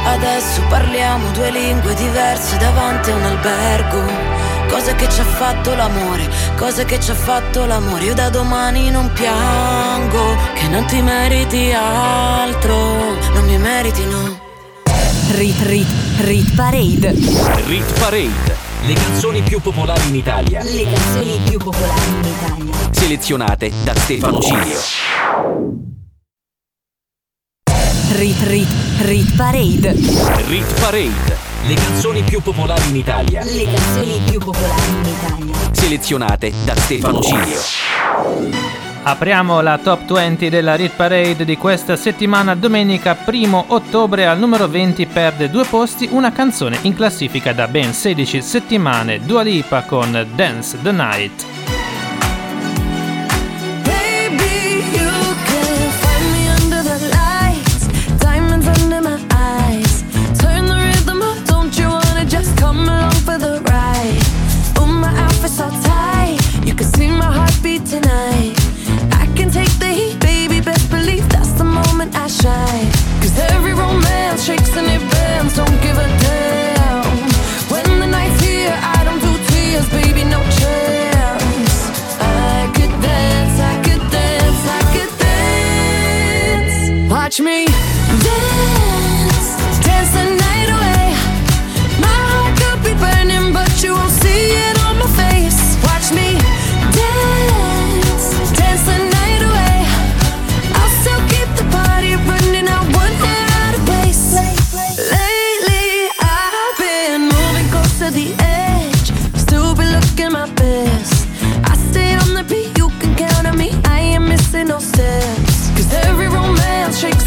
Adesso 0.04 0.62
parliamo 0.68 1.32
due 1.32 1.52
lingue 1.52 1.94
diverse 1.94 2.58
davanti 2.58 3.12
a 3.12 3.16
un 3.16 3.24
albergo. 3.24 4.04
Cose 4.68 4.96
che 4.96 5.10
ci 5.10 5.20
ha 5.20 5.26
fatto 5.26 5.76
l'amore, 5.76 6.30
cose 6.56 6.86
che 6.86 7.00
ci 7.00 7.12
ha 7.12 7.16
fatto 7.16 7.66
l'amore. 7.66 8.06
Io 8.06 8.14
da 8.14 8.30
domani 8.30 8.90
non 8.90 9.12
piango, 9.14 10.36
che 10.54 10.68
non 10.70 10.86
ti 10.86 11.02
meriti 11.02 11.72
altro, 11.72 12.76
non 13.34 13.46
mi 13.46 13.58
meriti 13.58 14.06
no. 14.06 14.40
Rit 15.32 15.62
Rit 15.62 15.88
Rit 16.20 16.56
Parade. 16.56 17.14
Rit 17.66 18.00
Parade. 18.00 18.70
Le 18.84 18.94
canzoni 18.94 19.42
più 19.42 19.62
popolari 19.62 20.08
in 20.08 20.16
Italia. 20.16 20.64
Le 20.64 20.84
canzoni 20.84 21.40
più 21.48 21.60
popolari 21.60 22.08
in 22.08 22.26
Italia. 22.26 22.74
Selezionate 22.92 23.72
da 23.84 23.94
Stefano 23.96 24.40
Cilio. 24.40 25.11
Rit 28.14 28.42
Rit 28.44 28.68
Rit 29.00 29.36
Parade. 29.38 29.94
Rit 30.48 30.80
Parade. 30.82 31.38
Le 31.66 31.76
canzoni 31.76 32.22
più 32.24 32.42
popolari 32.42 32.90
in 32.90 32.98
Italia. 32.98 33.42
Le 33.44 33.64
canzoni 33.64 34.20
più 34.30 34.40
popolari 34.40 34.90
in 34.90 35.06
Italia. 35.06 35.56
Selezionate 35.72 36.52
da 36.66 36.76
Stefano 36.76 37.22
Cilio. 37.22 37.58
Apriamo 39.04 39.62
la 39.62 39.80
top 39.82 40.12
20 40.12 40.50
della 40.50 40.76
Rit 40.76 40.94
Parade 40.94 41.46
di 41.46 41.56
questa 41.56 41.96
settimana. 41.96 42.54
Domenica 42.54 43.18
1 43.26 43.66
ottobre 43.68 44.28
al 44.28 44.38
numero 44.38 44.68
20 44.68 45.06
perde 45.06 45.50
due 45.50 45.64
posti 45.64 46.10
una 46.12 46.34
canzone 46.34 46.80
in 46.82 46.94
classifica 46.94 47.54
da 47.54 47.70
ben 47.70 47.94
16 47.94 48.42
settimane. 48.42 49.22
Dua 49.26 49.42
Lipa 49.42 49.84
con 49.84 50.28
Dance 50.36 50.78
the 50.82 50.92
Night. 50.92 51.61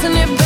Romance 0.04 0.24
shakes 0.24 0.24
and 0.24 0.30
it 0.30 0.43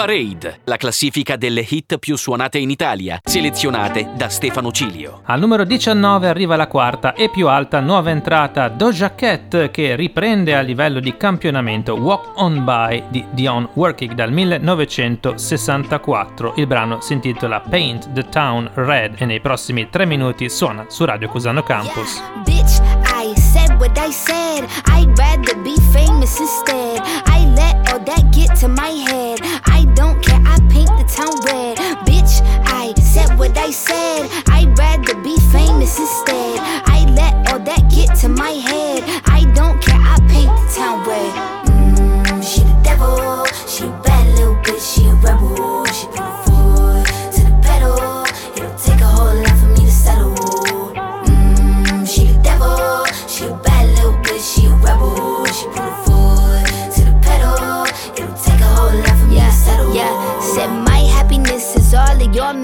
Parade, 0.00 0.60
la 0.64 0.78
classifica 0.78 1.36
delle 1.36 1.60
hit 1.60 1.98
più 1.98 2.16
suonate 2.16 2.56
in 2.56 2.70
Italia, 2.70 3.20
selezionate 3.22 4.08
da 4.16 4.30
Stefano 4.30 4.72
Cilio. 4.72 5.20
Al 5.26 5.38
numero 5.38 5.64
19 5.64 6.26
arriva 6.26 6.56
la 6.56 6.68
quarta 6.68 7.12
e 7.12 7.28
più 7.28 7.48
alta 7.48 7.80
nuova 7.80 8.08
entrata 8.08 8.68
Doja 8.68 9.14
Cat 9.14 9.70
che 9.70 9.96
riprende 9.96 10.56
a 10.56 10.62
livello 10.62 11.00
di 11.00 11.18
campionamento 11.18 11.96
Walk 11.96 12.30
On 12.36 12.64
By 12.64 13.08
di 13.10 13.22
Dion 13.32 13.68
Working 13.74 14.14
dal 14.14 14.32
1964. 14.32 16.54
Il 16.56 16.66
brano 16.66 17.02
si 17.02 17.12
intitola 17.12 17.60
Paint 17.60 18.10
the 18.14 18.26
Town 18.30 18.70
Red 18.72 19.16
e 19.18 19.26
nei 19.26 19.42
prossimi 19.42 19.90
tre 19.90 20.06
minuti 20.06 20.48
suona 20.48 20.86
su 20.88 21.04
Radio 21.04 21.28
Cusano 21.28 21.62
Campus. 21.62 22.22
Bitch, 22.46 22.80
I 23.04 23.38
said 23.38 23.78
what 23.78 23.98
I 23.98 24.10
said. 24.10 24.66
I'd 24.86 25.14
rather 25.18 25.60
be 25.60 25.74
famous 25.92 26.38
instead. 26.38 27.02
I 27.26 27.44
let 27.54 27.92
all 27.92 28.02
that 28.04 28.34
get 28.34 28.58
to 28.60 28.66
my 28.66 28.88
head. 29.06 29.29
Said 33.72 34.20
what 34.20 34.30
I 34.30 34.30
said. 34.30 34.49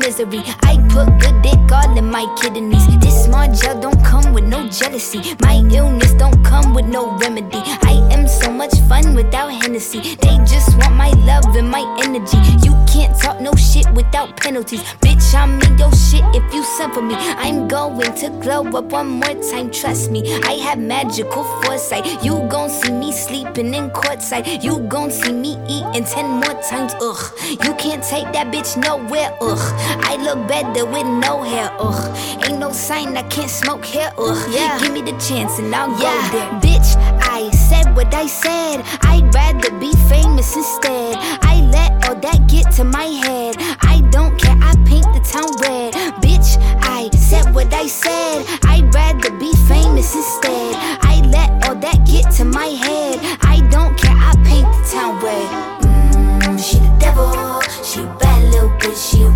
Misery. 0.07 0.43
I 0.63 0.79
put 0.89 1.09
good 1.19 1.43
dick 1.43 1.73
all 1.73 1.99
in 1.99 2.07
my 2.07 2.25
kidneys. 2.41 2.87
This 2.99 3.25
small 3.25 3.53
gel 3.53 3.81
don't 3.81 4.03
come 4.05 4.33
with 4.33 4.45
no 4.45 4.69
jealousy. 4.69 5.35
My 5.43 5.57
illness 5.71 6.13
don't 6.15 6.45
come 6.45 6.75
with 6.75 6.87
no 6.87 7.17
remedy. 7.19 7.63
I 7.83 7.95
am 8.13 8.29
so 8.29 8.51
much 8.51 8.75
fun 8.89 9.15
without 9.15 9.49
Hennessy. 9.49 10.01
They 10.23 10.37
just 10.47 10.79
want 10.79 10.95
my 10.95 11.11
love 11.31 11.57
and 11.57 11.69
my 11.69 11.83
energy. 12.05 12.39
You 12.65 12.75
can't 12.87 13.19
talk 13.21 13.41
no 13.41 13.53
shit 13.55 13.91
without 13.95 14.37
penalties. 14.37 14.83
Bitch, 15.03 15.35
I'm 15.35 15.61
in 15.63 15.77
your 15.77 15.93
shit 15.93 16.25
if 16.39 16.55
you 16.55 16.63
send 16.63 16.95
for 16.95 17.03
me. 17.03 17.17
I'm 17.17 17.67
going 17.67 18.15
to 18.23 18.29
glow 18.41 18.63
up 18.79 18.93
one 18.93 19.09
more 19.09 19.35
time, 19.51 19.71
trust 19.73 20.11
me. 20.13 20.21
I 20.45 20.53
have 20.67 20.79
magical 20.79 21.43
foresight. 21.63 22.23
You 22.25 22.47
gon' 22.49 22.71
see 22.71 22.93
me 22.93 23.11
sleeping 23.13 23.75
in 23.75 23.91
courtside. 23.91 24.63
You 24.63 24.79
gon' 24.89 25.11
see 25.11 25.33
me 25.33 25.59
eating 25.69 26.05
ten 26.05 26.27
more 26.41 26.57
times, 26.63 26.95
ugh. 27.01 27.23
You 27.65 27.75
can't 27.75 28.05
take 28.05 28.33
that 28.33 28.53
bitch 28.53 28.77
nowhere, 28.77 29.37
ugh. 29.41 29.65
I 30.01 30.17
look 30.17 30.47
better 30.49 30.85
with 30.85 31.07
no 31.07 31.43
hair, 31.43 31.71
ugh. 31.79 32.17
Ain't 32.45 32.59
no 32.59 32.73
sign 32.73 33.17
I 33.17 33.23
can't 33.25 33.51
smoke 33.51 33.85
here, 33.85 34.13
ugh. 34.19 34.53
Yeah. 34.53 34.79
Give 34.81 34.93
me 34.93 35.03
the 35.03 35.17
chance 35.19 35.59
and 35.59 35.75
I'll 35.75 35.91
go 35.91 36.13
there. 36.33 36.51
Bitch, 36.61 36.97
I 37.23 37.51
said 37.51 37.95
what 37.97 38.15
I 38.15 38.27
said. 38.27 38.83
I'd 39.03 39.35
rather 39.35 39.71
be 39.79 39.93
famous 40.09 40.57
instead. 40.57 41.17
I 41.43 41.61
let 41.73 42.09
all 42.09 42.17
that 42.17 42.49
get 42.49 42.71
to 42.73 42.85
my 42.85 43.05
head. 43.05 43.57
I 43.81 44.03
don't 44.11 44.39
care, 44.39 44.57
I 44.61 44.75
paint 44.85 45.07
the 45.15 45.21
town 45.21 45.51
red. 45.63 45.95
Bitch, 46.23 46.57
I 46.83 47.11
said 47.11 47.55
what 47.55 47.73
I 47.73 47.87
said. 47.87 48.47
I'd 48.65 48.93
rather 48.95 49.31
be 49.39 49.53
famous 49.69 50.15
instead. 50.15 50.75
I 51.03 51.21
let 51.27 51.51
all 51.69 51.77
that 51.77 52.07
get 52.07 52.31
to 52.37 52.45
my 52.45 52.67
head. 52.67 53.19
I 53.43 53.67
don't 53.71 53.97
care, 53.99 54.17
I 54.17 54.35
paint 54.45 54.67
the 54.73 54.91
town 54.93 55.23
red. 55.23 55.76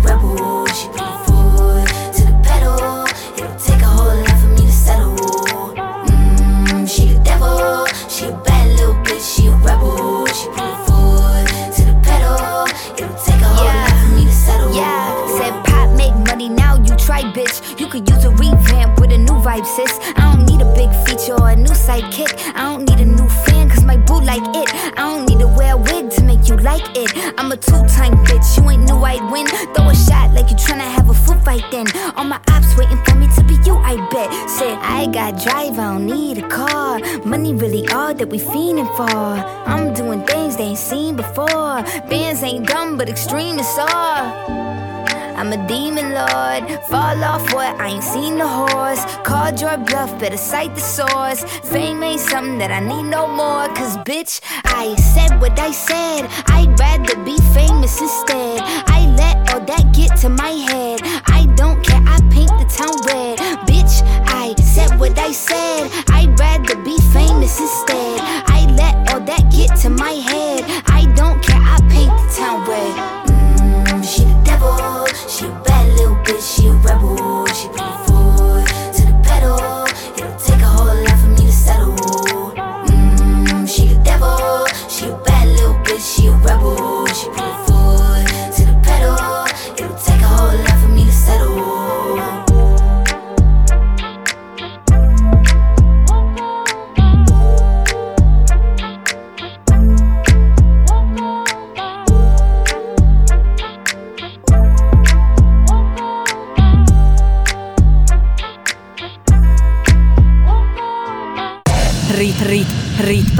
Rebel. 0.03 0.70
Got 35.11 35.41
drive, 35.43 35.77
I 35.77 35.93
don't 35.93 36.05
need 36.05 36.37
a 36.37 36.47
car. 36.47 36.99
Money 37.25 37.53
really 37.53 37.87
all 37.89 38.13
that 38.13 38.29
we 38.29 38.39
fiending 38.39 38.87
for. 38.95 39.03
I'm 39.03 39.93
doing 39.93 40.23
things 40.25 40.55
they 40.55 40.63
ain't 40.63 40.77
seen 40.77 41.15
before. 41.15 41.83
Bands 42.09 42.41
ain't 42.43 42.67
dumb, 42.67 42.97
but 42.97 43.09
extreme 43.09 43.59
is 43.59 43.77
all. 43.77 44.61
I'm 45.35 45.51
a 45.51 45.67
demon 45.67 46.13
lord. 46.13 46.83
Fall 46.85 47.23
off 47.23 47.53
what? 47.53 47.75
I 47.79 47.89
ain't 47.89 48.03
seen 48.03 48.37
the 48.37 48.47
horse. 48.47 49.03
Called 49.23 49.59
your 49.59 49.77
bluff, 49.77 50.17
better 50.19 50.37
cite 50.37 50.75
the 50.75 50.81
source. 50.81 51.43
Fame 51.71 52.03
ain't 52.03 52.21
something 52.21 52.57
that 52.59 52.71
I 52.71 52.79
need 52.79 53.09
no 53.09 53.27
more. 53.27 53.67
Cause 53.75 53.97
bitch, 54.09 54.39
I 54.65 54.95
said 54.95 55.41
what 55.41 55.59
I 55.59 55.71
said. 55.71 56.27
I'd 56.47 56.79
rather 56.79 57.15
be 57.23 57.37
famous 57.53 57.99
instead. 57.99 58.61
I 58.63 59.13
let 59.17 59.53
all 59.53 59.61
that 59.61 59.93
get 59.93 60.15
to 60.17 60.29
my 60.29 60.51
head. 60.51 61.01
I 61.25 61.47
don't 61.55 61.83
care, 61.83 62.01
I 62.05 62.19
paint 62.29 62.53
the 62.61 62.67
town 62.69 62.95
red. 63.07 63.39
Bitch, 63.67 64.20
said 64.71 64.97
what 64.97 65.17
I 65.19 65.33
said. 65.33 65.91
I'd 66.07 66.39
rather 66.39 66.77
be 66.81 66.97
famous 67.11 67.59
instead. 67.59 68.21
I 68.47 68.65
let 68.77 68.95
all 69.11 69.19
that 69.19 69.51
get 69.51 69.75
to 69.81 69.89
my 69.89 70.11
head. 70.11 70.80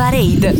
Parade. 0.01 0.55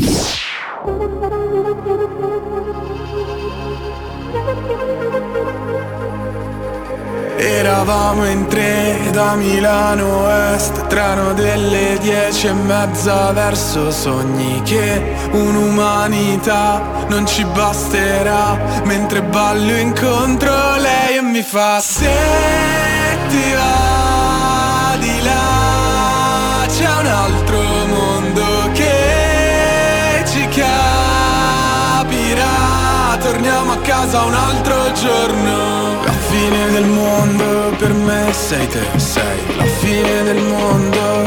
Eravamo 7.38 8.26
in 8.28 8.46
tre 8.46 9.00
da 9.12 9.34
Milano 9.34 10.30
Est 10.54 10.86
Treno 10.86 11.34
delle 11.34 11.98
dieci 12.00 12.46
e 12.46 12.54
mezza 12.54 13.32
verso 13.32 13.89
sogni 13.89 14.62
Che 14.62 15.02
un'umanità 15.32 17.08
non 17.08 17.26
ci 17.26 17.44
basterà 17.44 18.60
Mentre 18.84 19.24
ballo 19.24 19.76
incontro 19.76 20.54
lei 20.78 21.18
e 21.18 21.22
mi 21.22 21.42
fa 21.42 21.80
Se 21.80 22.12
ti 23.28 23.54
va 23.54 24.98
di 25.00 25.24
là 25.24 26.66
C'è 26.68 27.00
un 27.00 27.08
altro 27.08 27.61
casa 34.02 34.24
un 34.24 34.34
altro 34.34 34.91
giorno. 34.93 36.04
La 36.04 36.12
fine 36.12 36.72
del 36.72 36.86
mondo 36.86 37.76
per 37.78 37.93
me 37.93 38.34
sei 38.34 38.68
te, 38.68 38.84
sei 38.97 39.56
la 39.58 39.66
fine 39.66 40.24
del 40.24 40.41
mondo. 40.41 41.24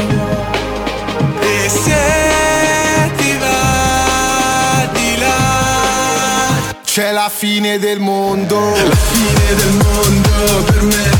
E 1.41 1.68
se 1.68 3.12
ti 3.16 3.37
va 3.39 4.89
di 4.93 5.16
là? 5.18 6.75
C'è 6.85 7.12
la 7.12 7.31
fine 7.33 7.79
del 7.79 8.01
mondo. 8.01 8.59
La 8.59 8.97
fine 8.97 9.55
del 9.55 9.72
mondo 9.72 10.64
per 10.64 10.83
me 10.83 11.14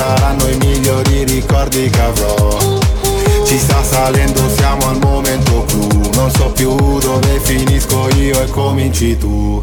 saranno 0.00 0.48
i 0.48 0.56
migliori 0.56 1.24
ricordi 1.24 1.90
che 1.90 2.00
avrò. 2.00 2.58
Ci 3.44 3.58
sta 3.58 3.82
salendo, 3.82 4.48
siamo 4.48 4.88
al 4.88 4.98
momento 4.98 5.64
clou. 5.64 6.10
Non 6.14 6.30
so 6.30 6.50
più 6.52 6.74
dove 6.98 7.38
finisco 7.40 8.08
io 8.16 8.40
e 8.40 8.46
cominci 8.48 9.18
tu. 9.18 9.62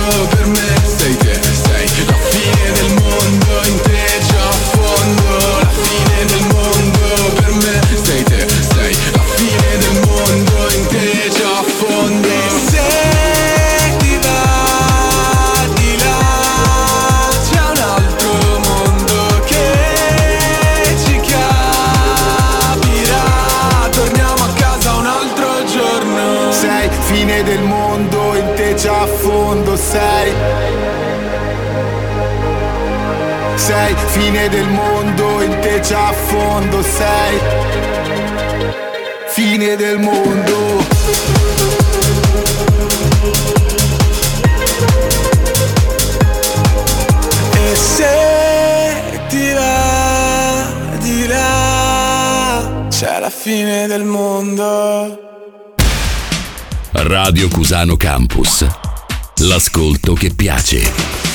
fine 34.11 34.49
del 34.49 34.67
mondo, 34.67 35.41
in 35.41 35.57
te 35.61 35.79
già 35.79 36.09
a 36.09 36.13
fondo 36.13 36.81
sei 36.83 37.39
Fine 39.27 39.75
del 39.77 39.99
mondo 39.99 40.79
E 47.53 47.75
se 47.75 49.21
ti 49.29 49.51
va 49.53 50.97
di 50.99 51.27
là 51.27 52.87
c'è 52.89 53.19
la 53.19 53.29
fine 53.29 53.87
del 53.87 54.03
mondo 54.03 55.29
Radio 56.93 57.47
Cusano 57.47 57.95
Campus. 57.95 58.65
L'ascolto 59.37 60.13
che 60.13 60.29
piace. 60.35 61.30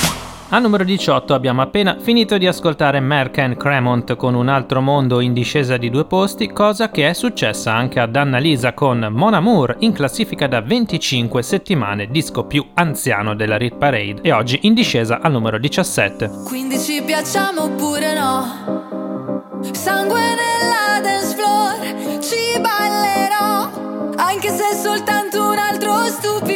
Al 0.56 0.62
numero 0.62 0.84
18 0.84 1.34
abbiamo 1.34 1.60
appena 1.60 1.98
finito 2.00 2.38
di 2.38 2.46
ascoltare 2.46 2.98
Merck 2.98 3.36
and 3.40 3.58
Cremont 3.58 4.16
con 4.16 4.32
un 4.32 4.48
altro 4.48 4.80
mondo 4.80 5.20
in 5.20 5.34
discesa 5.34 5.76
di 5.76 5.90
due 5.90 6.06
posti, 6.06 6.50
cosa 6.50 6.90
che 6.90 7.10
è 7.10 7.12
successa 7.12 7.74
anche 7.74 8.00
ad 8.00 8.16
Annalisa 8.16 8.72
con 8.72 9.06
Mon 9.10 9.34
Amour 9.34 9.76
in 9.80 9.92
classifica 9.92 10.46
da 10.46 10.62
25 10.62 11.42
settimane, 11.42 12.06
disco 12.06 12.44
più 12.44 12.64
anziano 12.72 13.34
della 13.34 13.58
Rit 13.58 13.76
Parade 13.76 14.20
e 14.22 14.32
oggi 14.32 14.60
in 14.62 14.72
discesa 14.72 15.20
al 15.20 15.32
numero 15.32 15.58
17. 15.58 16.30
Quindi 16.46 16.78
ci 16.78 17.02
piacciamo 17.04 17.64
oppure 17.64 18.14
no? 18.18 19.60
Sangue 19.72 20.20
nella 20.20 21.02
dance 21.02 21.34
floor, 21.34 22.18
ci 22.22 22.58
ballerò, 22.58 24.14
anche 24.16 24.48
se 24.48 24.70
è 24.70 24.74
soltanto 24.74 25.50
un 25.50 25.58
altro 25.58 26.06
stupido. 26.06 26.55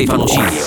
Stefano 0.00 0.24
Cilio. 0.24 0.64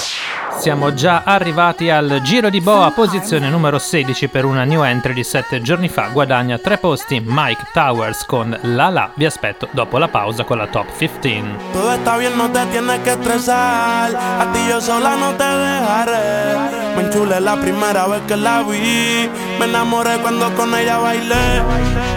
Siamo 0.59 0.93
già 0.93 1.23
arrivati 1.25 1.89
al 1.89 2.21
Giro 2.23 2.51
di 2.51 2.61
Boa, 2.61 2.91
posizione 2.91 3.49
numero 3.49 3.79
16 3.79 4.27
per 4.27 4.45
una 4.45 4.63
new 4.63 4.83
entry 4.83 5.13
di 5.13 5.23
7 5.23 5.59
giorni 5.63 5.89
fa. 5.89 6.09
Guadagna 6.09 6.59
3 6.59 6.77
posti 6.77 7.19
Mike 7.25 7.69
Towers 7.73 8.25
con 8.25 8.55
La 8.61 8.89
La. 8.89 9.09
Vi 9.15 9.25
aspetto 9.25 9.67
dopo 9.71 9.97
la 9.97 10.07
pausa 10.07 10.43
con 10.43 10.59
la 10.59 10.67
top 10.67 10.85
15. 10.95 11.43
Todo 11.71 11.93
está 11.93 12.17
bien, 12.17 12.37
no 12.37 12.47
te 12.51 12.63
tienes 12.67 12.99
que 12.99 13.13
estresar. 13.13 14.15
A 14.15 14.51
ti 14.53 14.59
yo 14.69 14.79
sola 14.79 15.15
no 15.15 15.33
te 15.33 15.43
dejaré. 15.43 16.93
Me 16.95 17.01
enchulé 17.01 17.39
la 17.39 17.55
primera 17.55 18.05
vez 18.05 18.21
que 18.27 18.37
la 18.37 18.61
vi. 18.61 19.27
Me 19.57 19.65
enamoré 19.65 20.19
cuando 20.19 20.53
con 20.53 20.75
ella 20.75 20.99
bailé. 20.99 21.63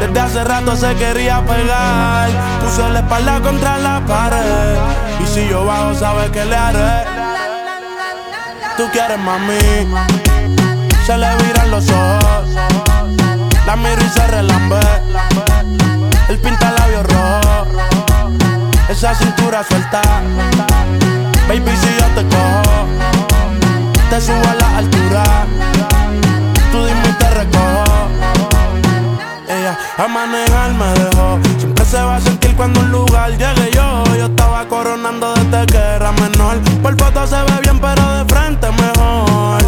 Desde 0.01 0.21
hace 0.21 0.45
rato 0.45 0.77
se 0.77 0.95
quería 0.97 1.41
pegar. 1.47 2.29
Puso 2.63 2.87
la 2.91 2.99
espalda 2.99 3.41
contra 3.41 3.79
la 3.79 4.03
pared. 4.07 5.06
Y 5.21 5.27
si 5.27 5.49
yo 5.49 5.65
bajo, 5.65 5.95
sabes 5.95 6.31
que 6.31 6.45
le 6.45 6.57
haré. 6.57 7.05
Tú 8.77 8.85
quieres 8.93 9.19
mami. 9.19 9.59
Se 11.07 11.17
le 11.17 11.37
viran 11.37 11.71
los 11.71 11.89
ojos. 11.89 12.49
La 13.67 13.77
miro 13.77 14.03
y 14.05 14.09
se 14.09 14.27
relambe. 14.27 14.81
El 16.29 16.39
pinta 16.39 16.73
labios 16.73 17.07
rojo. 17.07 17.67
Esa 18.89 19.15
cintura 19.15 19.65
suelta. 19.65 20.03
Baby, 21.49 21.73
si 21.81 21.89
yo 21.99 22.07
te 22.15 22.27
cojo, 22.29 22.87
te 24.11 24.21
subo 24.21 24.49
a 24.51 24.55
la 24.55 24.79
altura. 24.79 25.47
Tú 26.71 26.85
dime 26.85 27.09
y 27.09 27.13
te 27.13 27.31
recojo. 27.31 28.09
Ella 29.49 29.79
a 29.97 30.09
manejar 30.09 30.73
me 30.75 30.87
dejó. 31.01 31.39
Siempre 31.59 31.85
se 31.85 32.03
va 32.03 32.17
a 32.17 32.21
sentir 32.21 32.36
cuando 32.57 32.81
un 32.81 32.91
lugar 32.91 33.31
llegue 33.31 33.71
yo. 33.73 34.05
Yo 34.17 34.27
estaba 34.27 34.67
coronando 34.67 35.35
desde 35.35 35.67
que 35.67 35.77
era 35.77 36.11
menor. 36.13 36.59
Por 36.83 36.99
foto 36.99 37.27
se 37.27 37.37
ve 37.37 37.61
bien, 37.63 37.79
pero 37.79 38.03
de 38.17 38.25
frente 38.33 38.69
mejor. 38.71 39.61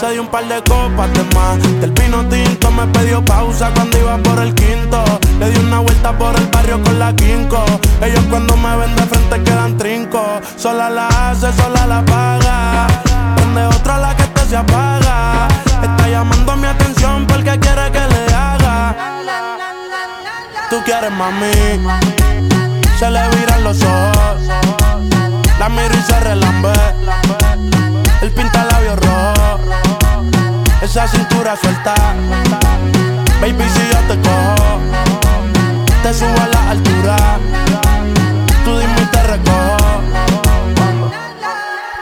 Se 0.00 0.10
dio 0.10 0.22
un 0.22 0.28
par 0.28 0.44
de 0.48 0.62
copas 0.64 1.12
de 1.12 1.22
más. 1.34 1.58
Del 1.80 1.92
vino 1.92 2.24
tinto 2.28 2.70
me 2.70 2.86
pidió 2.88 3.24
pausa 3.24 3.70
cuando 3.74 3.98
iba 3.98 4.16
por 4.18 4.38
el 4.40 4.54
quinto. 4.54 5.04
Le 5.38 5.50
di 5.50 5.58
una 5.58 5.80
vuelta 5.80 6.16
por 6.16 6.34
el 6.34 6.46
barrio 6.48 6.82
con 6.82 6.98
la 6.98 7.14
quinco. 7.14 7.64
Ellos 8.00 8.24
cuando 8.30 8.56
me 8.56 8.76
ven 8.76 8.96
de 8.96 9.02
frente 9.02 9.42
quedan 9.42 9.76
trinco. 9.76 10.40
Sola 10.56 10.90
la 10.90 11.06
hace, 11.08 11.52
sola 11.52 11.86
la 11.86 12.04
paga. 12.04 12.86
Donde 13.36 13.66
otra 13.66 13.98
la 13.98 14.16
que 14.16 14.22
esto 14.22 14.44
se 14.48 14.56
apaga. 14.56 15.48
Está 15.82 16.08
llamando 16.08 16.56
mi 16.56 16.66
atención 16.66 17.26
porque 17.26 17.58
quiere 17.60 17.90
que 17.92 18.00
le 18.00 18.34
haga. 18.34 19.41
Mami. 21.00 21.80
Se 22.98 23.10
le 23.10 23.28
viran 23.30 23.64
los 23.64 23.82
ojos. 23.82 24.42
La 25.58 25.68
miro 25.70 25.94
y 25.98 26.02
se 26.02 26.20
relambe. 26.20 26.72
El 28.20 28.30
pinta 28.30 28.64
labios 28.64 28.98
rojo. 28.98 29.58
Esa 30.82 31.08
cintura 31.08 31.56
suelta. 31.56 31.94
Baby, 33.40 33.64
si 33.74 33.80
yo 33.90 33.98
te 34.06 34.20
cojo, 34.20 34.80
te 36.02 36.12
subo 36.12 36.40
a 36.42 36.46
la 36.48 36.70
altura. 36.70 37.16
Tú 38.64 38.78
dime 38.78 39.00
y 39.02 39.06
te 39.06 39.22
recojo. 39.22 40.02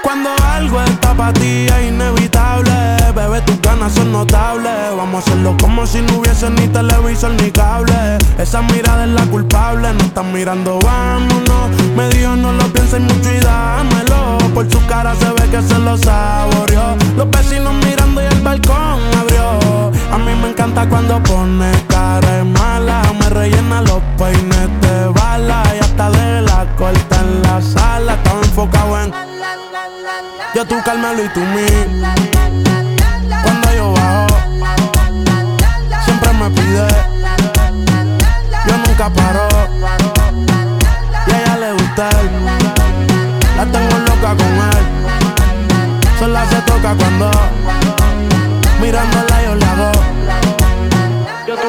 Cuando 0.03 0.31
algo 0.53 0.83
está 0.83 1.15
para 1.15 1.33
ti 1.33 1.67
es 1.67 1.89
inevitable, 1.89 2.97
bebé, 3.13 3.41
tus 3.43 3.61
ganas 3.61 3.93
son 3.93 4.13
notables. 4.13 4.73
Vamos 4.97 5.27
a 5.27 5.31
hacerlo 5.31 5.57
como 5.61 5.87
si 5.87 6.03
no 6.03 6.19
hubiese 6.19 6.51
ni 6.51 6.67
televisor 6.69 7.31
ni 7.33 7.51
cable. 7.51 8.19
Esa 8.39 8.63
mirada 8.63 9.05
es 9.05 9.11
la 9.11 9.25
culpable, 9.27 9.93
no 9.93 10.01
están 10.01 10.33
mirando, 10.33 10.79
vámonos. 10.85 11.71
Me 11.97 12.09
dijo 12.11 12.37
no 12.37 12.53
lo 12.53 12.65
pienses 12.73 13.01
mucho 13.01 13.33
y 13.33 13.41
dámelo. 13.41 14.39
Por 14.55 14.71
su 14.71 14.85
cara 14.87 15.15
se 15.15 15.27
ve 15.27 15.49
que 15.51 15.63
se 15.63 15.79
lo 15.79 15.97
saboreó. 15.97 16.97
Los 17.17 17.31
vecinos 17.31 17.75
mirando 17.85 18.23
y 18.23 18.27
el 18.27 18.41
balcón 18.41 19.01
abrió. 19.19 19.91
A 20.13 20.19
mí 20.19 20.33
me 20.43 20.51
encanta 20.51 20.89
cuando 20.89 21.23
pone 21.23 21.71
cara 21.89 22.45
mala. 22.45 23.03
Me 23.19 23.29
rellena 23.31 23.83
los 23.83 24.03
peines 24.19 24.69
de 24.81 25.07
bala 25.09 25.63
y 25.75 25.79
hasta 25.79 26.11
de 26.11 26.43
la 26.43 26.67
corta 26.77 27.21
en 27.21 27.43
la 27.43 27.61
sala. 27.61 28.15
Estaba 28.15 28.41
enfocado 28.41 29.01
en 29.03 29.31
yo 30.53 30.67
tú 30.67 30.75
Carmelo 30.85 31.25
y 31.25 31.29
tú 31.29 31.41
mí. 31.41 32.80
Yo 38.67 38.77
nunca 38.87 39.09
paro. 39.11 39.49
Y 41.27 41.31
a 41.33 41.43
ella 41.43 41.57
le 41.57 41.73
gusta 41.73 42.09
él. 42.21 42.31
La 43.57 43.67
tengo 43.67 43.99
loca 43.99 44.37
con 44.37 44.55
él. 44.71 44.85
Sola 46.19 46.45
se 46.51 46.57
toca 46.63 46.95
cuando 46.95 47.31
mirándola 48.81 49.43
yo 49.45 49.55
le 49.55 49.65
hago. 49.65 49.93
Yo 51.47 51.55
tú 51.57 51.69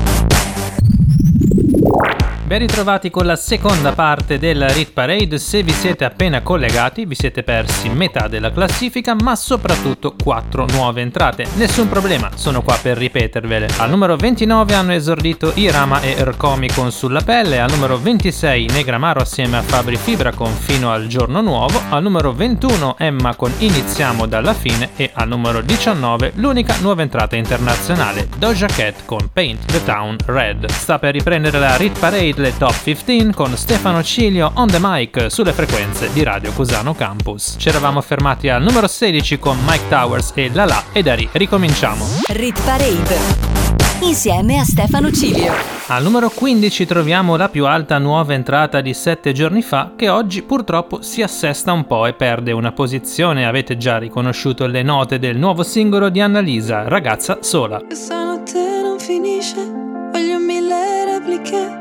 Ben 2.51 2.59
ritrovati 2.59 3.09
con 3.09 3.25
la 3.25 3.37
seconda 3.37 3.93
parte 3.93 4.37
della 4.37 4.67
Rit 4.67 4.91
Parade. 4.91 5.39
Se 5.39 5.63
vi 5.63 5.71
siete 5.71 6.03
appena 6.03 6.41
collegati, 6.41 7.05
vi 7.05 7.15
siete 7.15 7.43
persi 7.43 7.87
metà 7.87 8.27
della 8.27 8.51
classifica, 8.51 9.15
ma 9.15 9.37
soprattutto 9.37 10.15
quattro 10.21 10.65
nuove 10.65 10.99
entrate. 10.99 11.47
Nessun 11.55 11.87
problema, 11.87 12.29
sono 12.35 12.61
qua 12.61 12.77
per 12.81 12.97
ripetervele. 12.97 13.69
Al 13.77 13.89
numero 13.89 14.17
29 14.17 14.73
hanno 14.73 14.91
esordito 14.91 15.53
Irama 15.55 16.01
e 16.01 16.11
Ercomi 16.17 16.67
con 16.67 16.91
Sulla 16.91 17.21
Pelle, 17.21 17.61
al 17.61 17.71
numero 17.71 17.97
26 17.97 18.67
Negramaro 18.67 19.21
assieme 19.21 19.55
a 19.55 19.61
Fabri 19.61 19.95
Fibra 19.95 20.33
con 20.33 20.51
Fino 20.51 20.91
al 20.91 21.07
giorno 21.07 21.39
nuovo, 21.39 21.81
al 21.87 22.03
numero 22.03 22.33
21 22.33 22.97
Emma 22.97 23.33
con 23.35 23.53
Iniziamo 23.59 24.25
dalla 24.25 24.53
fine 24.53 24.89
e 24.97 25.09
al 25.13 25.29
numero 25.29 25.61
19 25.61 26.33
l'unica 26.35 26.75
nuova 26.81 27.01
entrata 27.01 27.37
internazionale, 27.37 28.27
Doja 28.37 28.67
Cat 28.67 29.05
con 29.05 29.29
Paint 29.31 29.71
the 29.71 29.81
Town 29.85 30.17
Red. 30.25 30.69
Sta 30.69 30.99
per 30.99 31.13
riprendere 31.13 31.57
la 31.57 31.77
Rit 31.77 31.97
Parade 31.97 32.39
le 32.41 32.57
top 32.57 32.75
15 32.83 33.33
con 33.33 33.55
Stefano 33.55 34.01
Cilio 34.01 34.51
on 34.55 34.67
the 34.67 34.79
mic 34.81 35.27
sulle 35.29 35.53
frequenze 35.53 36.11
di 36.11 36.23
Radio 36.23 36.51
Cusano 36.51 36.95
Campus. 36.95 37.55
Ci 37.57 37.69
eravamo 37.69 38.01
fermati 38.01 38.49
al 38.49 38.63
numero 38.63 38.87
16 38.87 39.37
con 39.37 39.59
Mike 39.63 39.87
Towers 39.87 40.31
e 40.33 40.49
Lala 40.51 40.85
e 40.91 41.03
da 41.03 41.13
lì 41.13 41.29
ricominciamo. 41.31 42.03
Rit 42.29 42.59
parade. 42.63 43.69
Insieme 44.01 44.57
a 44.57 44.63
Stefano 44.63 45.11
Cilio. 45.11 45.53
Al 45.87 46.01
numero 46.01 46.31
15 46.31 46.87
troviamo 46.87 47.35
la 47.35 47.47
più 47.49 47.67
alta 47.67 47.99
nuova 47.99 48.33
entrata 48.33 48.81
di 48.81 48.95
7 48.95 49.31
giorni 49.33 49.61
fa 49.61 49.91
che 49.95 50.09
oggi 50.09 50.41
purtroppo 50.41 51.03
si 51.03 51.21
assesta 51.21 51.71
un 51.71 51.85
po' 51.85 52.07
e 52.07 52.13
perde 52.13 52.51
una 52.51 52.71
posizione. 52.71 53.45
Avete 53.45 53.77
già 53.77 53.99
riconosciuto 53.99 54.65
le 54.65 54.81
note 54.81 55.19
del 55.19 55.37
nuovo 55.37 55.61
singolo 55.61 56.09
di 56.09 56.19
Annalisa, 56.19 56.87
Ragazza 56.87 57.37
sola. 57.41 57.79
Questa 57.85 58.23
notte 58.23 58.81
non 58.81 58.97
finisce, 58.97 59.63
voglio 60.11 60.39
mille 60.39 61.05
repliche. 61.05 61.80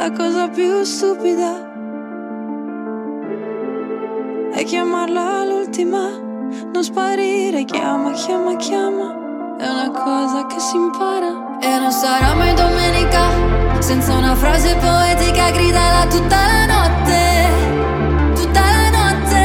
La 0.00 0.10
cosa 0.12 0.48
più 0.48 0.82
stupida 0.82 1.68
è 4.54 4.64
chiamarla 4.64 5.44
l'ultima, 5.44 6.08
non 6.72 6.82
sparire, 6.82 7.64
chiama, 7.64 8.12
chiama, 8.12 8.56
chiama. 8.56 9.56
È 9.58 9.68
una 9.68 9.90
cosa 9.90 10.46
che 10.46 10.58
si 10.58 10.76
impara. 10.76 11.58
E 11.60 11.78
non 11.78 11.92
sarà 11.92 12.32
mai 12.34 12.54
domenica 12.54 13.24
senza 13.80 14.14
una 14.14 14.34
frase 14.34 14.74
poetica 14.76 15.50
gridala 15.50 16.06
tutta 16.06 16.36
la 16.50 16.64
notte. 16.74 17.20
Tutta 18.40 18.60
la 18.60 18.88
notte. 18.98 19.42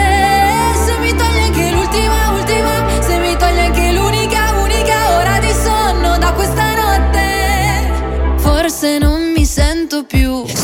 Se 0.86 0.98
mi 1.00 1.14
togli 1.20 1.42
anche 1.48 1.72
l'ultima, 1.72 2.32
ultima, 2.32 3.02
se 3.02 3.18
mi 3.18 3.36
togli 3.36 3.60
anche 3.60 3.92
l'unica, 3.92 4.54
unica 4.62 5.18
ora 5.18 5.38
di 5.40 5.52
sonno 5.52 6.18
da 6.18 6.32
questa 6.32 6.76
notte. 6.76 7.24
Forse 8.38 8.98
non 9.00 9.15
sento 9.88 10.04
più 10.04 10.55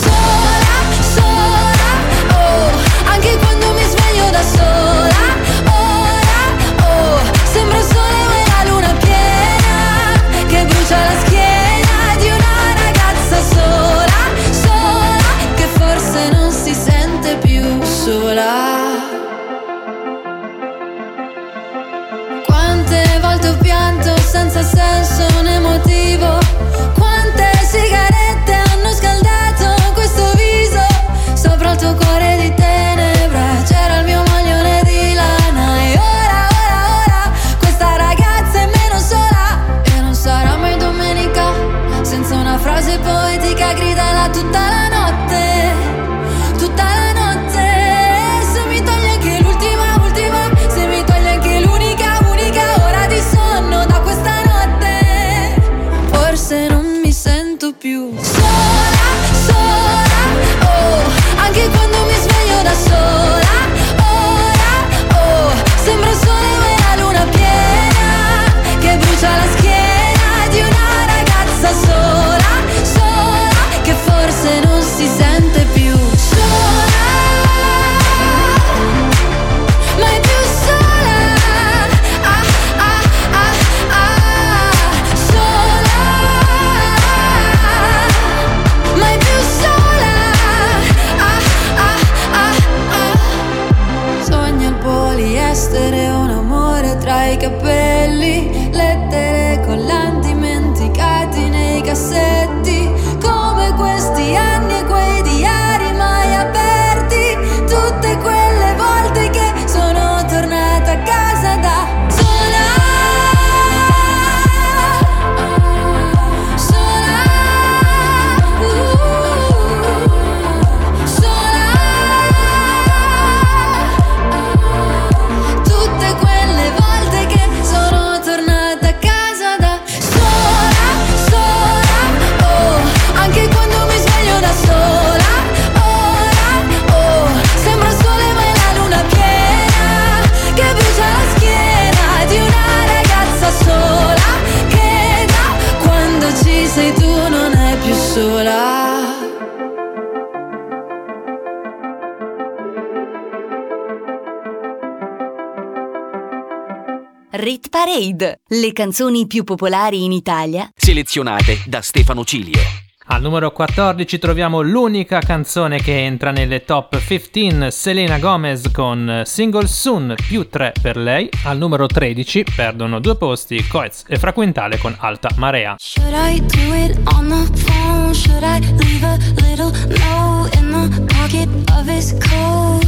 Parade, 158.02 158.42
le 158.48 158.74
canzoni 158.74 159.28
più 159.28 159.44
popolari 159.44 160.04
in 160.04 160.12
Italia 160.12 160.72
Selezionate 160.76 161.62
da 161.68 161.82
Stefano 161.82 162.24
Cilio. 162.24 162.60
Al 163.06 163.22
numero 163.22 163.52
14 163.52 164.18
troviamo 164.18 164.62
l'unica 164.62 165.20
canzone 165.20 165.80
che 165.82 166.04
entra 166.04 166.32
nelle 166.32 166.64
top 166.64 167.00
15, 167.06 167.70
Selena 167.70 168.18
Gomez 168.18 168.72
con 168.72 169.22
Single 169.26 169.68
Soon 169.68 170.16
più 170.28 170.48
3 170.50 170.74
per 170.82 170.98
lei. 170.98 171.30
Al 171.44 171.58
numero 171.58 171.86
13 171.86 172.46
perdono 172.56 173.00
due 173.00 173.18
posti 173.18 173.68
Coez 173.68 174.06
e 174.08 174.18
Fraquintale 174.18 174.78
con 174.78 174.96
Alta 174.98 175.30
Marea. 175.36 175.76
Should 175.78 176.14
I 176.14 176.40
do 176.40 176.74
it 176.74 176.98
on 177.14 177.28
the 177.28 177.60
phone? 177.60 178.14
Should 178.14 178.44
I 178.44 178.60
leave 178.78 179.06
a 179.06 179.18
little 179.42 179.72
note 179.72 180.58
in 180.58 180.72
the 180.72 181.14
pocket 181.14 181.50
of 181.72 181.88
his 181.88 182.14
coat? 182.14 182.86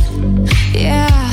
Yeah, 0.74 1.33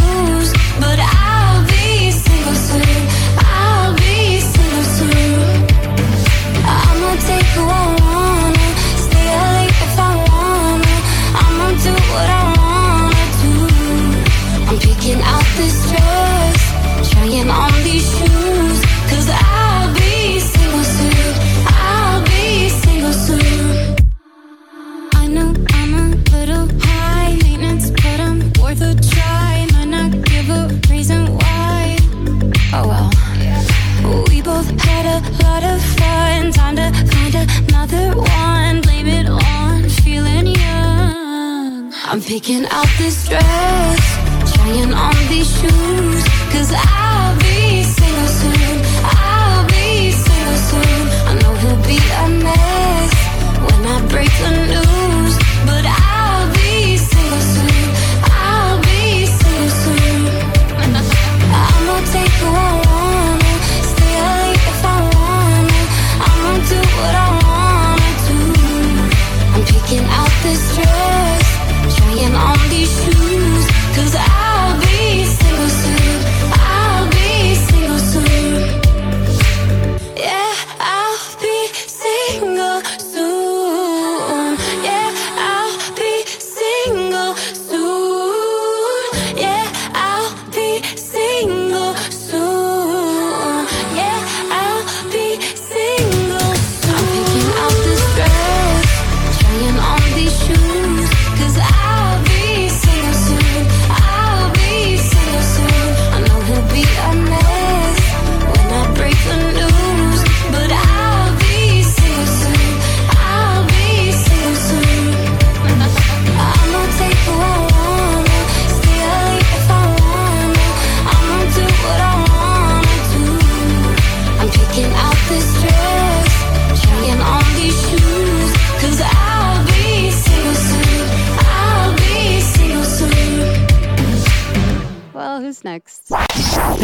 a 35.11 35.19
lot 35.43 35.63
of 35.63 35.79
fun. 35.99 36.51
Time 36.51 36.75
to 36.77 36.87
find 37.11 37.35
another 37.35 38.05
one. 38.15 38.81
Blame 38.81 39.07
it 39.07 39.27
on 39.27 39.89
feeling 40.03 40.47
young. 40.47 41.93
I'm 42.09 42.21
picking 42.21 42.65
out 42.77 42.89
this 42.97 43.27
dress, 43.27 44.01
trying 44.53 44.93
on 44.93 45.15
these 45.31 45.49
shoes. 45.59 46.21
Cause 46.53 46.71
I'll 46.75 47.35
be 47.39 47.83
single 47.83 48.31
soon. 48.39 48.77
I'll 49.03 49.65
be 49.67 50.11
single 50.11 50.59
soon. 50.69 51.03
I 51.29 51.31
know 51.41 51.53
he'll 51.61 51.83
be 51.93 51.99
a 52.23 52.27
mess 52.45 53.13
when 53.65 53.81
I 53.95 53.97
break 54.07 54.31
the 54.43 54.60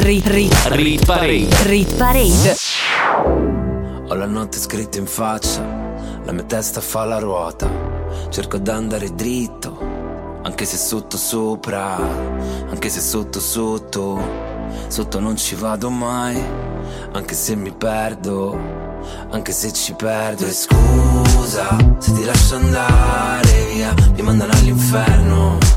Rit, 0.08 0.26
rit, 0.28 0.54
Rit 0.68 1.06
Parade. 1.06 1.64
rit 1.64 1.94
parade. 1.96 2.56
Ho 4.08 4.14
la 4.14 4.26
notte 4.26 4.58
scritta 4.58 5.00
in 5.00 5.06
faccia, 5.06 5.62
la 6.24 6.32
mia 6.32 6.44
testa 6.44 6.80
fa 6.80 7.04
la 7.04 7.20
ruota. 7.20 7.70
Cerco 8.30 8.58
d'andare 8.58 9.14
dritto, 9.14 9.78
anche 10.44 10.64
se 10.64 10.78
sotto 10.78 11.18
sopra, 11.18 11.98
anche 12.70 12.88
se 12.88 13.02
sotto 13.02 13.42
sotto, 13.42 14.18
sotto 14.88 15.20
non 15.20 15.36
ci 15.36 15.56
vado 15.56 15.90
mai, 15.90 16.42
anche 17.12 17.34
se 17.36 17.58
mi 17.58 17.74
perdo, 17.74 18.58
anche 19.32 19.52
se 19.52 19.74
ci 19.74 19.92
perdo. 19.92 20.46
E 20.46 20.54
scusa 20.54 21.76
se 21.98 22.14
ti 22.14 22.24
lascio 22.24 22.56
andare 22.56 23.66
via, 23.74 23.94
mi 24.16 24.22
mandano 24.22 24.54
all'inferno. 24.54 25.77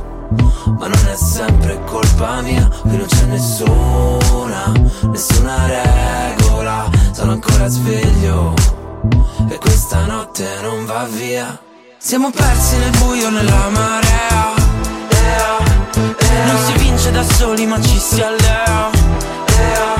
Ma 0.79 0.87
non 0.87 1.09
è 1.09 1.17
sempre 1.17 1.83
colpa 1.85 2.41
mia, 2.43 2.69
qui 2.83 2.97
non 2.97 3.07
c'è 3.07 3.25
nessuna, 3.25 4.73
nessuna 5.03 5.67
regola, 5.67 6.89
sono 7.13 7.33
ancora 7.33 7.67
sveglio 7.69 8.55
e 9.49 9.59
questa 9.59 10.05
notte 10.07 10.47
non 10.63 10.85
va 10.87 11.07
via. 11.11 11.59
Siamo 11.99 12.31
persi 12.31 12.77
nel 12.79 12.91
buio 12.99 13.31
nella 13.31 13.69
marea, 13.69 14.55
ea, 15.09 15.59
ea. 16.19 16.45
non 16.47 16.65
si 16.65 16.73
vince 16.79 17.11
da 17.11 17.23
soli 17.23 17.67
ma 17.67 17.81
ci 17.81 17.99
si 17.99 18.23
allea, 18.23 18.91
ea, 19.47 19.95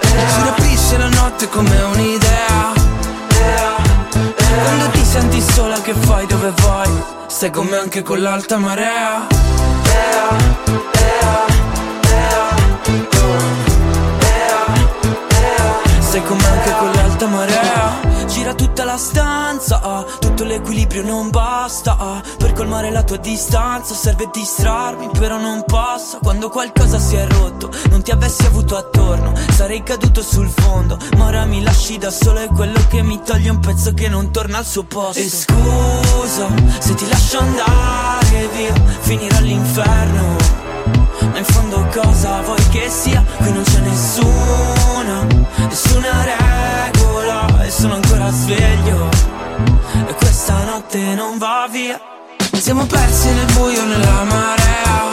ea. 0.00 0.28
si 0.28 0.42
rapisce 0.44 0.98
la 0.98 1.08
notte 1.08 1.48
come 1.48 1.82
un'idea. 1.82 2.72
ea, 3.28 3.76
ea. 4.36 4.62
Quando 4.62 4.88
ti 4.90 5.04
senti 5.04 5.40
sola 5.40 5.80
che 5.80 5.94
fai 5.94 6.26
dove 6.26 6.52
vai, 6.62 6.90
stai 7.28 7.50
con 7.50 7.66
me 7.66 7.76
anche 7.76 8.02
con 8.02 8.20
l'alta 8.20 8.56
marea. 8.58 9.65
Sei 16.00 16.22
come 16.22 16.46
anche 16.46 16.72
con 16.78 16.90
l'alta 16.92 17.26
marea 17.26 18.00
Gira 18.26 18.54
tutta 18.54 18.84
la 18.84 18.96
stanza 18.96 19.80
Tutto 20.36 20.50
l'equilibrio 20.50 21.02
non 21.02 21.30
basta 21.30 21.96
ah, 21.98 22.22
Per 22.36 22.52
colmare 22.52 22.90
la 22.90 23.02
tua 23.02 23.16
distanza. 23.16 23.94
Serve 23.94 24.28
distrarmi 24.30 25.08
però 25.18 25.38
non 25.38 25.64
passa 25.64 26.18
Quando 26.18 26.50
qualcosa 26.50 26.98
si 26.98 27.16
è 27.16 27.26
rotto 27.26 27.70
Non 27.88 28.02
ti 28.02 28.10
avessi 28.10 28.44
avuto 28.44 28.76
attorno 28.76 29.32
Sarei 29.52 29.82
caduto 29.82 30.20
sul 30.20 30.50
fondo. 30.50 30.98
Ma 31.16 31.28
ora 31.28 31.46
mi 31.46 31.62
lasci 31.62 31.96
da 31.96 32.10
solo 32.10 32.40
È 32.40 32.48
quello 32.48 32.78
che 32.90 33.00
mi 33.00 33.18
toglie 33.24 33.48
un 33.48 33.60
pezzo 33.60 33.94
che 33.94 34.10
non 34.10 34.30
torna 34.30 34.58
al 34.58 34.66
suo 34.66 34.82
posto. 34.82 35.20
E 35.20 35.30
scusa 35.30 36.48
se 36.80 36.94
ti 36.94 37.08
lascio 37.08 37.38
andare 37.38 38.48
via 38.54 38.74
Finirò 39.00 39.38
all'inferno. 39.38 40.36
Ma 41.30 41.38
in 41.38 41.44
fondo 41.44 41.82
cosa 41.94 42.42
vuoi 42.42 42.62
che 42.68 42.90
sia? 42.90 43.24
Qui 43.38 43.52
non 43.52 43.62
c'è 43.62 43.78
nessuna, 43.78 45.26
nessuna 45.66 46.24
regola 46.24 46.95
E 47.66 47.70
sono 47.70 47.94
ancora 47.94 48.30
sveglio. 48.30 49.08
E 50.06 50.14
questa 50.14 50.62
notte 50.62 51.00
non 51.16 51.36
va 51.36 51.66
via. 51.68 52.00
Siamo 52.52 52.86
persi 52.86 53.28
nel 53.32 53.52
buio 53.54 53.84
nella 53.84 54.22
marea. 54.22 55.08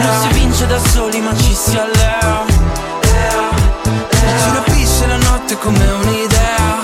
Non 0.00 0.20
si 0.22 0.28
vince 0.34 0.66
da 0.66 0.78
soli 0.80 1.20
ma 1.20 1.36
ci 1.36 1.54
si 1.54 1.78
allea. 1.78 2.44
Si 4.18 4.50
rapisce 4.54 5.06
la 5.06 5.18
notte 5.18 5.56
come 5.56 5.88
un'idea. 5.88 6.82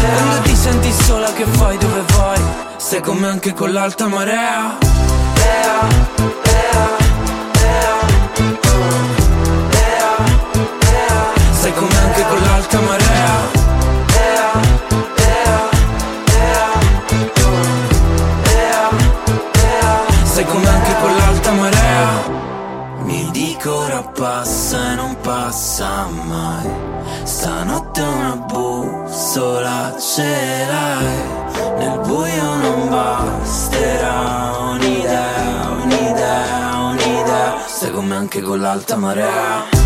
Quando 0.00 0.40
ti 0.44 0.56
senti 0.56 0.90
sola 0.90 1.30
che 1.34 1.44
fai 1.44 1.76
dove 1.76 2.02
vai? 2.16 2.40
Sei 2.78 3.02
come 3.02 3.26
anche 3.26 3.52
con 3.52 3.70
l'alta 3.70 4.06
marea 4.06 4.78
anche 12.68 12.76
con 12.76 12.76
l'alta 12.76 12.80
marea. 12.80 13.56
Sei 20.24 20.44
come 20.44 20.68
anche 20.68 20.94
con 21.00 21.16
l'alta 21.16 21.52
marea? 21.52 22.06
Mi 23.04 23.30
dico 23.30 23.74
ora 23.74 24.02
passa 24.02 24.92
e 24.92 24.94
non 24.94 25.16
passa 25.20 26.06
mai. 26.26 26.70
Stanotte 27.22 28.02
una 28.02 28.36
bussola 28.36 29.94
ce 29.98 30.66
l'hai. 30.68 31.36
Nel 31.78 31.98
buio 32.00 32.54
non 32.56 32.88
basterà 32.88 34.52
un'idea, 34.70 35.68
un'idea, 35.82 36.76
un'idea. 36.90 37.56
Sei 37.66 37.90
come 37.90 38.14
anche 38.14 38.42
con 38.42 38.60
l'alta 38.60 38.96
marea 38.96 39.77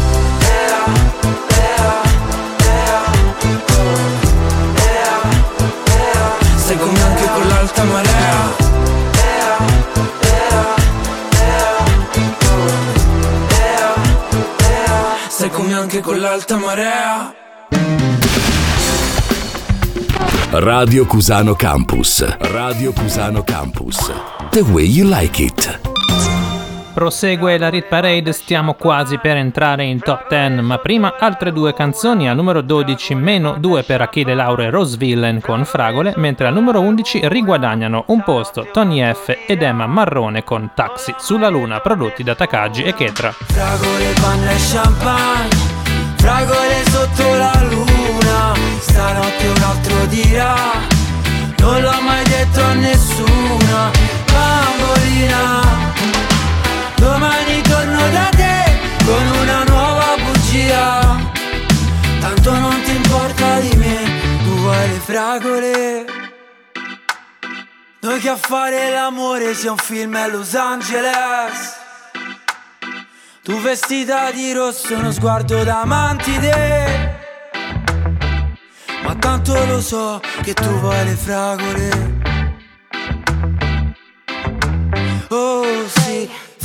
Sei 6.72 6.80
anche 6.80 7.28
con 7.28 7.48
l'alta 7.48 7.84
marea 7.84 8.56
Sei 15.28 15.50
come 15.50 15.74
anche 15.74 16.00
con 16.00 16.18
l'alta 16.18 16.56
marea 16.56 17.34
Radio 20.50 21.04
Cusano 21.04 21.54
Campus. 21.54 22.26
Radio 22.38 22.92
Cusano 22.92 23.42
Campus. 23.42 24.10
The 24.50 24.60
way 24.60 24.84
you 24.86 25.06
like 25.06 25.42
it. 25.42 25.91
Prosegue 26.92 27.56
la 27.58 27.70
Rit 27.70 27.86
Parade, 27.86 28.32
stiamo 28.32 28.74
quasi 28.74 29.18
per 29.18 29.36
entrare 29.36 29.84
in 29.84 30.00
top 30.00 30.28
10, 30.28 30.60
ma 30.60 30.78
prima 30.78 31.14
altre 31.18 31.52
due 31.52 31.72
canzoni, 31.72 32.28
al 32.28 32.36
numero 32.36 32.60
12 32.60 33.14
meno 33.14 33.56
2 33.58 33.82
per 33.82 34.02
Achille 34.02 34.34
Lauro 34.34 34.62
e 34.62 34.70
Rose 34.70 34.96
Villain 34.96 35.40
con 35.40 35.64
Fragole, 35.64 36.12
mentre 36.16 36.46
al 36.46 36.54
numero 36.54 36.80
11 36.80 37.28
riguadagnano 37.28 38.04
un 38.08 38.22
posto 38.22 38.68
Tony 38.72 39.02
F 39.12 39.36
ed 39.46 39.62
Emma 39.62 39.86
Marrone 39.86 40.44
con 40.44 40.70
Taxi 40.74 41.14
sulla 41.18 41.48
Luna, 41.48 41.80
prodotti 41.80 42.22
da 42.22 42.34
Takagi 42.34 42.82
e 42.82 42.94
Ketra. 42.94 43.32
Fragole, 43.32 44.12
panna 44.20 44.50
e 44.50 44.56
champagne 44.56 45.72
Fragole 46.22 46.84
sotto 46.88 47.34
la 47.34 47.66
luna 47.68 48.54
Stanotte 48.78 49.48
un 49.48 49.60
altro 49.60 50.06
dirà 50.06 50.54
Non 51.58 51.80
l'ho 51.80 52.00
mai 52.00 52.22
detto 52.22 52.62
a 52.62 52.74
nessuna 52.74 53.90
Bambolina 54.30 55.71
Domani 57.02 57.60
torno 57.62 58.10
da 58.10 58.28
te 58.30 59.04
Con 59.04 59.26
una 59.40 59.64
nuova 59.64 60.14
bugia. 60.22 61.18
Tanto 62.20 62.56
non 62.58 62.80
ti 62.82 62.94
importa 62.94 63.58
di 63.58 63.74
me 63.76 64.04
Tu 64.44 64.54
vuoi 64.60 64.88
le 64.88 65.00
fragole. 65.00 66.04
Noi 68.02 68.20
che 68.20 68.28
a 68.28 68.36
fare 68.36 68.90
l'amore 68.90 69.52
sia 69.54 69.72
un 69.72 69.78
film 69.78 70.14
a 70.14 70.28
Los 70.28 70.54
Angeles. 70.54 71.80
Tu 73.42 73.60
vestita 73.60 74.30
di 74.30 74.52
rosso, 74.52 74.94
uno 74.94 75.10
sguardo 75.10 75.64
da 75.64 75.84
mantide 75.84 77.18
Ma 79.02 79.16
tanto 79.16 79.52
lo 79.66 79.80
so 79.80 80.20
che 80.42 80.54
tu 80.54 80.68
vuoi 80.78 81.04
le 81.04 81.16
fragole 81.16 82.12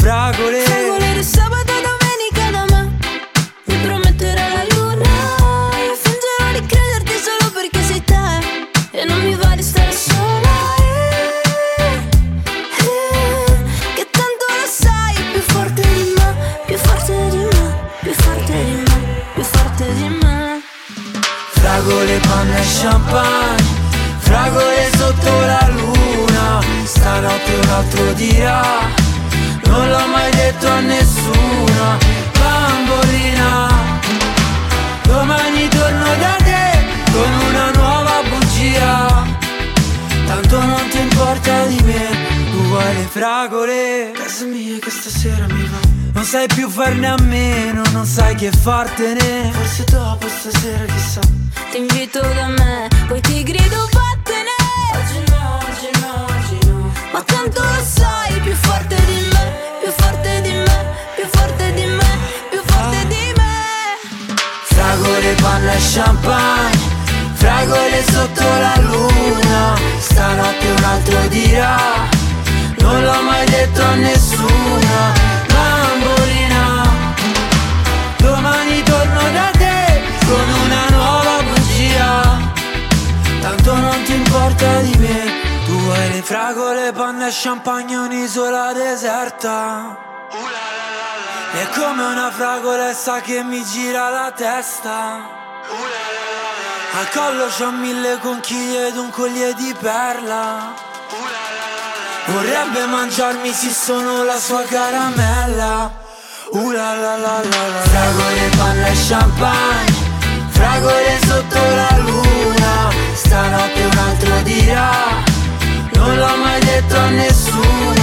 fragole. 0.07 0.63
Di 1.15 1.23
sabato 1.23 1.71
e 1.73 1.81
domenica 1.83 2.51
da 2.51 2.63
me 2.71 2.97
Mi 3.65 3.77
prometterai 3.85 4.51
la 4.53 4.65
luna. 4.73 5.09
Io 5.83 5.95
fingerò 6.05 6.47
di 6.53 6.65
crederti 6.65 7.15
solo 7.27 7.51
perché 7.51 7.81
sei 7.83 8.01
te. 8.01 8.25
E 8.91 9.03
non 9.03 9.19
mi 9.19 9.35
va 9.35 9.53
di 9.53 9.63
stare 9.63 9.91
sola. 9.91 10.55
Eh, 10.79 11.99
eh, 12.85 13.63
Che 13.95 14.07
tanto 14.17 14.45
lo 14.59 14.67
sai 14.69 15.15
Più 15.33 15.41
forte 15.41 15.81
di 15.81 16.13
me 16.15 16.35
Più 16.65 16.77
forte 16.77 17.29
di 17.29 17.43
me 17.51 17.65
Più 18.01 18.13
forte 18.13 18.63
di 18.63 18.75
me 18.87 18.97
Più 19.33 19.43
forte 19.43 19.93
di 19.93 20.07
me. 20.21 20.61
Fragole, 21.51 22.19
panna 22.19 22.57
e 22.57 22.65
champagne. 22.79 23.65
Fragole 24.19 24.89
sotto 24.95 25.31
la 25.51 25.69
luna. 25.75 26.61
Stanotte 26.85 27.53
un 27.61 27.69
altro 27.69 28.13
dirà 28.13 29.06
Non 29.67 29.89
l'ho 29.89 30.07
mai 30.07 30.31
detto 30.31 30.67
a 30.67 30.79
nessuna 30.79 31.97
Bambolina. 32.39 33.67
Domani 35.03 35.67
torno 35.67 36.05
da 36.19 36.35
te 36.43 36.85
Con 37.11 37.31
una 37.49 37.71
nuova 37.71 38.21
bugia. 38.29 39.25
Tanto 40.25 40.59
non 40.59 40.87
ti 40.89 40.99
importa 40.99 41.65
di 41.65 41.81
me 41.83 42.07
Tu 42.51 42.57
vuoi 42.67 42.93
le 42.95 43.07
fragole. 43.09 44.11
Casa 44.13 44.45
mia 44.45 44.77
che 44.79 44.89
stasera 44.89 45.45
mi 45.47 45.63
va. 45.63 45.95
Non 46.13 46.23
sai 46.23 46.47
più 46.47 46.67
farne 46.69 47.07
a 47.07 47.17
meno 47.21 47.83
Non 47.91 48.05
sai 48.05 48.35
che 48.35 48.51
fartene. 48.51 49.51
Forse 49.51 49.83
dopo 49.85 50.27
stasera 50.27 50.85
chissà. 50.85 51.21
Ti 51.71 51.77
invito 51.77 52.19
da 52.21 52.47
me 52.47 52.87
Poi 53.07 53.21
ti 53.21 53.43
grido 53.43 53.89
vattene. 53.91 54.55
Oggi 54.93 55.31
no, 55.31 55.59
oggi 55.61 55.89
no, 56.01 56.25
oggi 56.25 56.67
no. 56.67 56.91
Ma 57.11 57.21
tanto 57.21 57.61
lo 57.61 57.83
sai 57.83 58.16
panna 65.57 65.73
e 65.73 65.79
champagne 65.79 66.95
Fragole 67.33 68.03
sotto 68.03 68.43
la 68.43 68.75
luna 68.81 69.75
Stanotte 69.99 70.67
un 70.69 70.83
altro 70.83 71.27
dirà 71.27 71.77
Non 72.79 73.03
l'ho 73.03 73.21
mai 73.23 73.45
detto 73.45 73.81
a 73.81 73.95
nessuna 73.95 75.13
Bambolina. 75.47 76.83
Domani 78.17 78.83
torno 78.83 79.21
da 79.31 79.51
te 79.57 80.01
Con 80.25 80.49
una 80.65 80.89
nuova 80.89 81.43
bugia 81.43 82.37
Tanto 83.41 83.75
non 83.75 84.03
ti 84.03 84.13
importa 84.13 84.79
di 84.81 84.95
me 84.97 85.31
Tu 85.65 85.89
hai 85.89 86.11
le 86.13 86.21
fragole, 86.21 86.91
panna 86.91 87.27
e 87.27 87.31
champagne 87.31 87.95
Un'isola 87.95 88.73
deserta. 88.73 90.05
È 91.51 91.67
come 91.79 92.03
una 92.03 92.29
fragolessa 92.29 93.21
che 93.21 93.41
mi 93.43 93.63
gira 93.63 94.09
la 94.09 94.31
testa 94.35 95.37
Al 95.69 97.09
collo 97.11 97.47
c'ho 97.47 97.71
mille 97.71 98.17
conchiglie 98.19 98.87
ed 98.87 98.97
un 98.97 99.09
collier 99.09 99.53
di 99.53 99.75
perla. 99.79 100.73
Vorrebbe 102.27 102.85
mangiarmi 102.85 103.51
se 103.51 103.69
sono 103.69 104.23
la 104.23 104.39
sua 104.39 104.63
caramella. 104.63 105.91
Uh 106.51 106.71
la 106.71 106.95
la 106.95 107.17
la 107.17 107.41
la 107.43 107.67
la 107.67 107.81
Fragole, 107.81 108.49
panna 108.57 108.87
e 108.87 108.95
champagne. 109.07 109.95
Fragole 110.49 111.19
sotto 111.25 111.59
la 111.75 111.97
luna. 111.97 112.89
Stanotte 113.13 113.83
un 113.83 113.97
altro 113.97 114.41
dirà 114.43 114.91
Non 115.95 116.17
l'ho 116.17 116.37
mai 116.37 116.59
detto 116.61 116.95
a 116.97 117.09
nessuna 117.09 117.96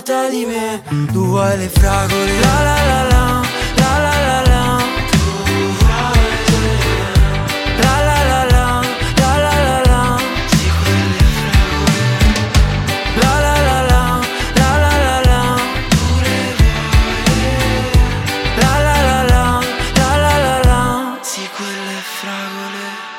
porta 0.00 0.28
di 0.28 0.46
me 0.46 0.82
Tu 1.12 1.26
vuoi 1.26 1.56
le 1.58 1.68
fragole 1.68 2.40
la 2.40 2.62
la 2.62 2.84
la 2.84 3.02
la 3.02 3.42
La 3.76 3.98
la 3.98 4.16
la 4.26 4.42
la 4.42 4.58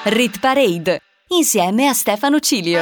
Rit 0.03 0.39
Parade 0.39 0.99
insieme 1.27 1.88
a 1.88 1.93
Stefano 1.93 2.39
Cilio 2.39 2.82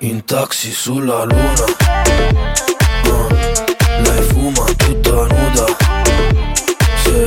In 0.00 0.24
taxi 0.24 0.70
sulla 0.72 1.24
luna. 1.24 1.64
Uh, 3.04 3.28
lei 4.02 4.22
fuma 4.28 4.64
tutta 4.76 5.10
nuda. 5.26 5.66
Sì, 7.02 7.26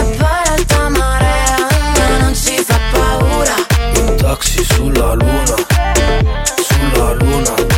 E 0.00 0.16
l'alta 0.18 0.88
marea 0.88 1.56
a 1.56 1.92
me 1.98 2.18
non 2.20 2.34
ci 2.34 2.62
fa 2.62 2.78
paura. 2.92 3.54
in 3.94 4.16
taxi 4.16 4.62
sulla 4.64 5.14
luna. 5.14 5.56
Sulla 6.68 7.12
luna. 7.14 7.77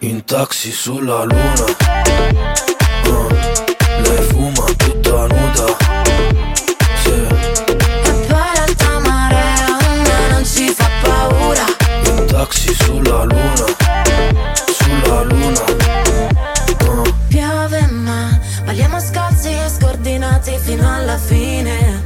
In 0.00 0.24
taxi 0.24 0.70
sulla 0.70 1.24
luna. 1.24 1.64
Uh, 3.04 3.28
Lei 4.02 4.22
fuma 4.28 4.64
tutta 4.76 5.26
nuda. 5.26 5.76
Sì, 7.02 7.10
E 7.10 8.26
poi 8.26 8.50
l'alta 8.54 8.98
marea 9.00 9.66
a 9.66 9.94
me 9.94 10.28
non 10.30 10.44
ci 10.44 10.68
fa 10.70 10.88
paura. 11.02 11.64
in 12.04 12.26
taxi 12.26 12.72
sulla 12.74 13.24
luna. 13.24 13.66
Sulla 14.78 15.22
luna. 15.22 15.64
Uh, 16.84 17.14
Piove 17.28 17.86
ma 17.90 18.38
balliamo 18.64 19.00
scalzi 19.00 19.48
e 19.50 19.68
scordinati 19.68 20.56
fino 20.60 20.94
alla 20.94 21.18
fine. 21.18 22.02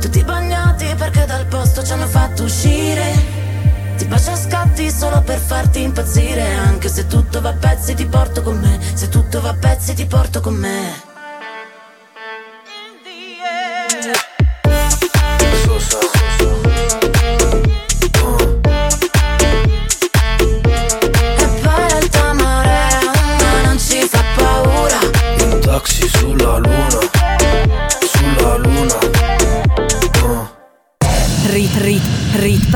Tutti 0.00 0.22
bagnati 0.22 0.94
perché 0.96 1.24
dal 1.26 1.46
posto 1.46 1.82
ci 1.82 1.92
hanno 1.92 2.06
fatto 2.06 2.42
uscire 2.44 3.40
Ti 4.12 4.18
bacio 4.18 4.32
a 4.32 4.36
scatti 4.36 4.90
solo 4.90 5.22
per 5.22 5.38
farti 5.38 5.80
impazzire 5.80 6.42
Anche 6.42 6.90
se 6.90 7.06
tutto 7.06 7.40
va 7.40 7.48
a 7.48 7.54
pezzi 7.54 7.94
ti 7.94 8.04
porto 8.04 8.42
con 8.42 8.58
me. 8.58 8.78
Se 8.92 9.08
tutto 9.08 9.40
va 9.40 9.48
a 9.48 9.54
pezzi 9.54 9.94
ti 9.94 10.04
porto 10.04 10.40
con 10.40 10.54
me 10.54 11.11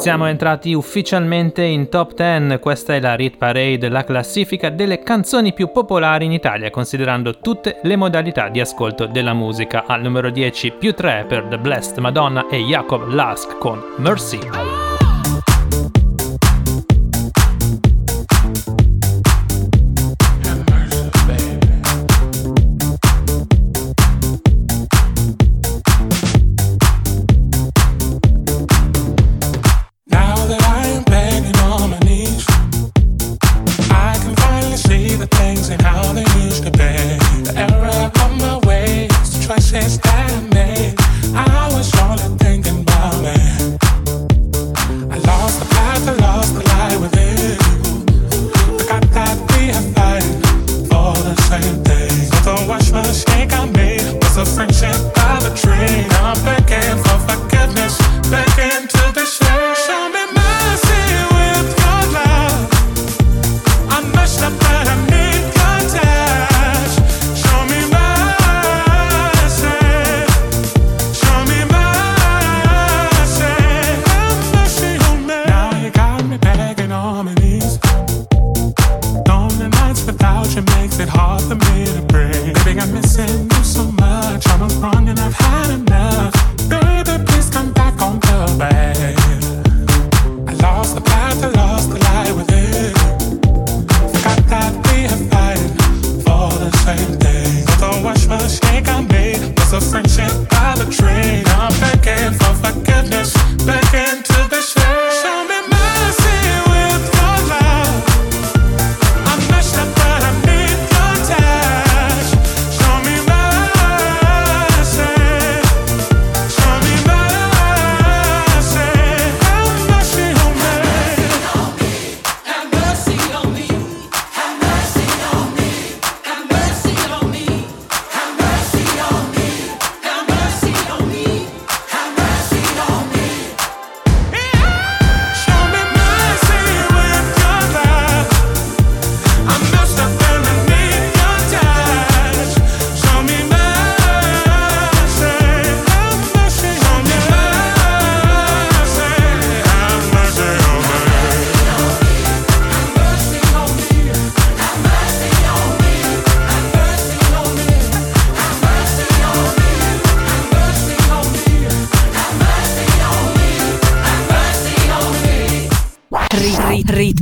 Siamo 0.00 0.24
entrati 0.26 0.72
ufficialmente 0.72 1.62
in 1.62 1.90
top 1.90 2.14
10, 2.14 2.58
questa 2.58 2.94
è 2.94 3.00
la 3.00 3.14
Rit 3.14 3.36
Parade, 3.36 3.90
la 3.90 4.02
classifica 4.02 4.70
delle 4.70 5.02
canzoni 5.02 5.52
più 5.52 5.70
popolari 5.70 6.24
in 6.24 6.32
Italia, 6.32 6.70
considerando 6.70 7.38
tutte 7.38 7.80
le 7.82 7.96
modalità 7.96 8.48
di 8.48 8.60
ascolto 8.60 9.04
della 9.04 9.34
musica. 9.34 9.84
Al 9.86 10.00
numero 10.00 10.30
10 10.30 10.70
più 10.78 10.94
3 10.94 11.26
per 11.28 11.44
The 11.50 11.58
Blessed 11.58 11.98
Madonna 11.98 12.48
e 12.48 12.60
Jacob 12.60 13.12
Lask 13.12 13.58
con 13.58 13.78
Mercy. 13.98 14.89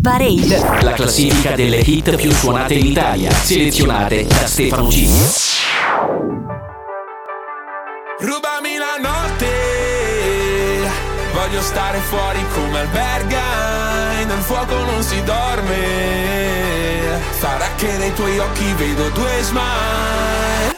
Parade. 0.00 0.82
La 0.82 0.92
classifica 0.92 1.54
delle 1.54 1.78
hit 1.78 2.14
più 2.16 2.30
suonate 2.32 2.74
in 2.74 2.86
Italia. 2.86 3.30
Selezionate 3.32 4.24
da 4.24 4.46
Stefano 4.46 4.90
Cilio. 4.90 5.26
Rubami 8.20 8.76
la 8.76 8.96
notte, 9.00 9.46
voglio 11.32 11.62
stare 11.62 11.98
fuori 11.98 12.44
come 12.52 12.80
alberga, 12.80 14.24
nel 14.26 14.40
fuoco 14.40 14.74
non 14.74 15.02
si 15.02 15.22
dorme, 15.22 17.20
sarà 17.38 17.68
che 17.76 17.96
nei 17.96 18.12
tuoi 18.14 18.38
occhi 18.38 18.72
vedo 18.76 19.08
due 19.10 19.42
smile. 19.42 20.77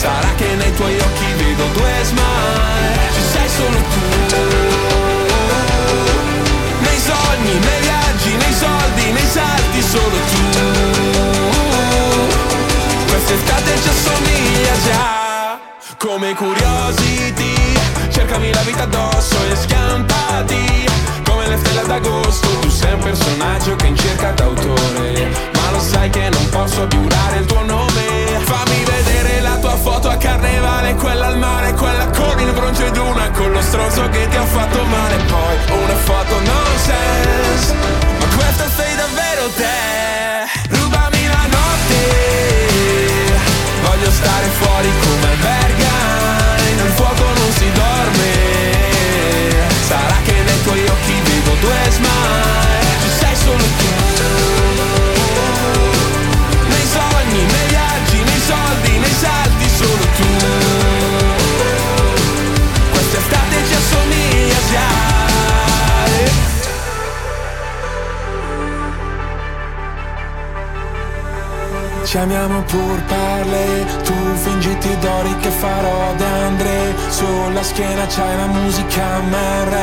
Sarà 0.00 0.32
che 0.34 0.54
nei 0.54 0.72
tuoi 0.76 0.98
occhi 0.98 1.26
vedo 1.36 1.66
due 1.74 1.92
smile. 2.04 2.98
Ci 3.12 3.22
sei 3.32 3.48
solo 3.50 3.76
tu. 3.92 4.00
Nei 6.80 6.98
sogni, 6.98 7.58
nei 7.58 7.80
viaggi, 7.82 8.34
nei 8.34 8.54
soldi, 8.54 9.12
nei 9.12 9.28
salti 9.30 9.82
solo 9.82 10.16
tu. 10.30 10.42
Quest'estate 13.10 13.70
ci 13.82 13.88
assomiglia 13.88 14.72
già. 14.86 15.18
Come 15.98 16.34
curiosity 16.34 17.78
Cercami 18.08 18.54
la 18.54 18.62
vita 18.62 18.84
addosso 18.84 19.36
e 19.50 19.54
scampati 19.54 20.88
Come 21.28 21.46
le 21.46 21.58
stelle 21.58 21.86
d'agosto 21.86 22.48
Tu 22.60 22.70
sei 22.70 22.94
un 22.94 23.00
personaggio 23.00 23.76
che 23.76 23.86
in 23.88 23.96
cerca 23.98 24.30
d'autore. 24.30 25.28
Ma 25.52 25.70
lo 25.72 25.80
sai 25.80 26.08
che 26.08 26.30
non 26.30 26.48
posso 26.48 26.86
giurare 26.88 27.36
il 27.40 27.44
tuo 27.44 27.62
nome. 27.64 28.40
Fammi 28.44 28.84
vedere 28.84 29.39
tua 29.70 29.76
foto 29.76 30.08
a 30.08 30.16
carnevale 30.16 30.94
Quella 30.94 31.26
al 31.26 31.38
mare, 31.38 31.72
quella 31.74 32.06
con 32.10 32.38
il 32.40 32.52
bronzo 32.52 32.90
d'una 32.90 33.30
Con 33.30 33.52
lo 33.52 33.60
stronzo 33.60 34.08
che 34.08 34.26
ti 34.28 34.36
ha 34.36 34.44
fatto 34.44 34.82
male. 34.84 35.16
Poi 35.16 35.56
una 35.82 35.94
foto 35.94 36.34
nonsense 36.40 37.74
Ma 38.18 38.26
questa 38.36 38.68
sei 38.68 38.96
davvero 38.96 39.48
te. 39.56 40.76
Rubami 40.76 41.26
la 41.26 41.46
notte 41.56 42.02
Voglio 43.82 44.10
stare 44.10 44.46
fuori 44.58 44.88
come 45.02 45.26
alberga 45.32 45.92
Nel 46.76 46.92
fuoco 46.94 47.22
non 47.22 47.52
si 47.52 47.70
dorme. 47.72 48.30
Sarà 49.86 50.16
che 50.24 50.32
nei 50.32 50.62
tuoi 50.62 50.84
occhi 50.86 51.20
vedo 51.22 51.54
due 51.60 51.90
smile 51.90 52.09
Ci 72.10 72.18
amiamo 72.18 72.62
pur 72.62 73.00
parle. 73.04 73.86
Tu 74.02 74.14
fingiti 74.34 74.98
d'ori 74.98 75.32
che 75.36 75.50
farò 75.50 76.12
d'Andre 76.16 76.96
Sulla 77.08 77.62
schiena 77.62 78.04
c'hai 78.06 78.36
la 78.36 78.46
musica 78.46 79.20
MR 79.20 79.76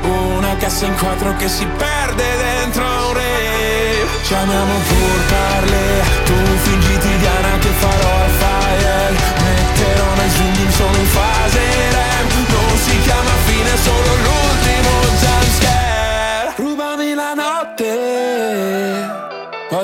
Una 0.00 0.56
cassa 0.56 0.86
in 0.86 0.96
quattro 0.96 1.36
che 1.36 1.46
si 1.46 1.66
perde 1.66 2.24
dentro 2.38 2.84
un 2.86 3.12
re. 3.12 4.06
Ci 4.22 4.32
amiamo 4.32 4.72
pur 4.88 5.18
parle. 5.28 5.84
Tu 6.24 6.34
fingiti 6.62 7.18
Diana 7.18 7.58
che 7.58 7.72
farò 7.76 8.12
al 8.22 8.30
fire. 8.30 9.10
Metterò 9.44 10.14
nel 10.14 10.30
zoom 10.30 10.70
solo 10.70 10.96
in 10.96 11.06
fase 11.06 11.60
REM. 11.60 12.28
Non 12.48 12.78
si 12.78 12.98
chiama 13.02 13.34
fine 13.44 13.76
solo 13.84 14.10
l'ultimo 14.24 15.04
jumpscare 15.04 15.43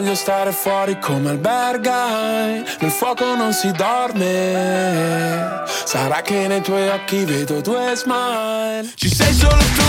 Voglio 0.01 0.15
stare 0.15 0.51
fuori 0.53 0.99
come 0.99 1.29
albergai. 1.29 2.65
Nel 2.81 2.91
fuoco 2.91 3.35
non 3.35 3.53
si 3.53 3.71
dorme. 3.73 5.63
Sarà 5.85 6.23
che 6.23 6.47
nei 6.47 6.63
tuoi 6.63 6.89
occhi 6.89 7.27
vedo 7.27 7.61
due 7.61 7.93
smile. 7.95 8.91
Ci 8.95 9.15
sei 9.15 9.35
solo 9.35 9.59
tu 9.59 9.83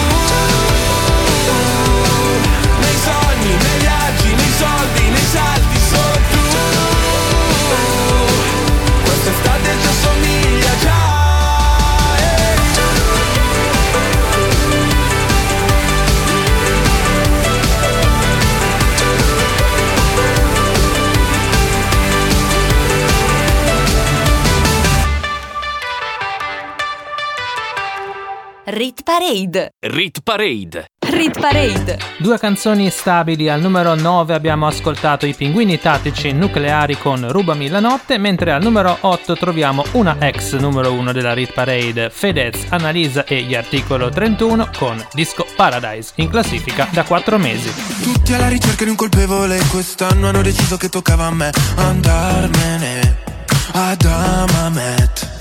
Rit 28.74 29.04
Parade. 29.04 29.74
Rit 29.82 30.22
Parade. 30.22 30.86
Rit 30.98 31.38
Parade. 31.38 31.98
Due 32.20 32.40
canzoni 32.40 32.90
stabili 32.90 33.50
al 33.50 33.60
numero 33.60 33.96
9 33.96 34.34
abbiamo 34.34 34.66
ascoltato 34.66 35.26
i 35.26 35.34
pinguini 35.34 35.78
tattici 35.78 36.32
nucleari 36.32 36.98
con 36.98 37.30
Rubami 37.30 37.68
la 37.68 37.82
notte, 37.82 38.18
mentre 38.18 38.54
al 38.54 38.64
numero 38.64 38.96
8 39.02 39.36
troviamo 39.36 39.84
una 39.92 40.16
ex 40.20 40.56
numero 40.56 40.94
1 40.94 41.12
della 41.12 41.34
Rit 41.34 41.52
Parade, 41.52 42.10
Fedez, 42.10 42.68
Annalisa 42.70 43.26
e 43.26 43.42
gli 43.42 43.56
Articolo 43.56 44.08
31 44.08 44.70
con 44.78 45.06
Disco 45.12 45.46
Paradise 45.54 46.14
in 46.16 46.30
classifica 46.30 46.88
da 46.92 47.04
4 47.04 47.38
mesi. 47.38 47.70
Tutti 48.02 48.34
alla 48.34 48.48
ricerca 48.48 48.86
di 48.86 48.90
un 48.90 48.96
colpevole 48.96 49.60
Quest'anno 49.70 50.30
hanno 50.30 50.42
deciso 50.42 50.78
che 50.78 50.88
toccava 50.88 51.26
a 51.26 51.32
me 51.32 51.50
Andarmene 51.76 53.18
ad 53.74 54.06
Amamet 54.06 55.41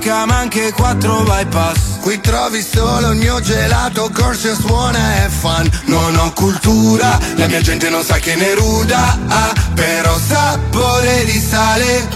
barca 0.00 0.24
ma 0.24 0.38
anche 0.38 0.72
quattro 0.72 1.22
bypass. 1.22 1.98
Qui 2.00 2.20
trovi 2.20 2.62
solo 2.62 3.10
il 3.10 3.18
mio 3.18 3.40
gelato 3.40 4.10
Corsia 4.12 4.54
suona 4.54 5.24
e 5.24 5.28
fan. 5.28 5.68
Non 5.84 6.16
ho 6.16 6.32
cultura, 6.32 7.18
la 7.36 7.46
mia 7.46 7.60
gente 7.60 7.88
non 7.90 8.02
sa 8.02 8.18
che 8.18 8.34
ne 8.34 8.54
ruda 8.54 9.18
ah, 9.28 9.52
Però 9.74 10.18
sapore 10.18 11.24
di 11.24 11.38
sale. 11.38 12.08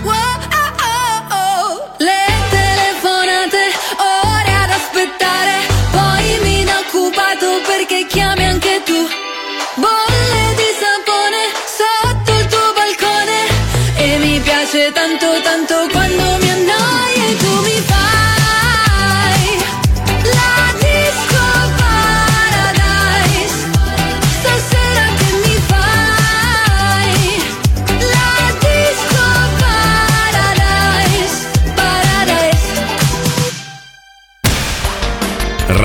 Le 1.98 2.27
telefonate, 2.51 3.62
ore 3.97 4.55
ad 4.55 4.70
aspettare, 4.70 5.52
poi 5.90 6.39
mi 6.43 6.65
do 6.65 6.73
occupato 6.86 7.61
perché 7.66 8.06
chiami 8.09 8.44
anche 8.44 8.82
tu. 8.85 9.24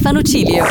Stefano 0.00 0.22
Cilio. 0.22 0.64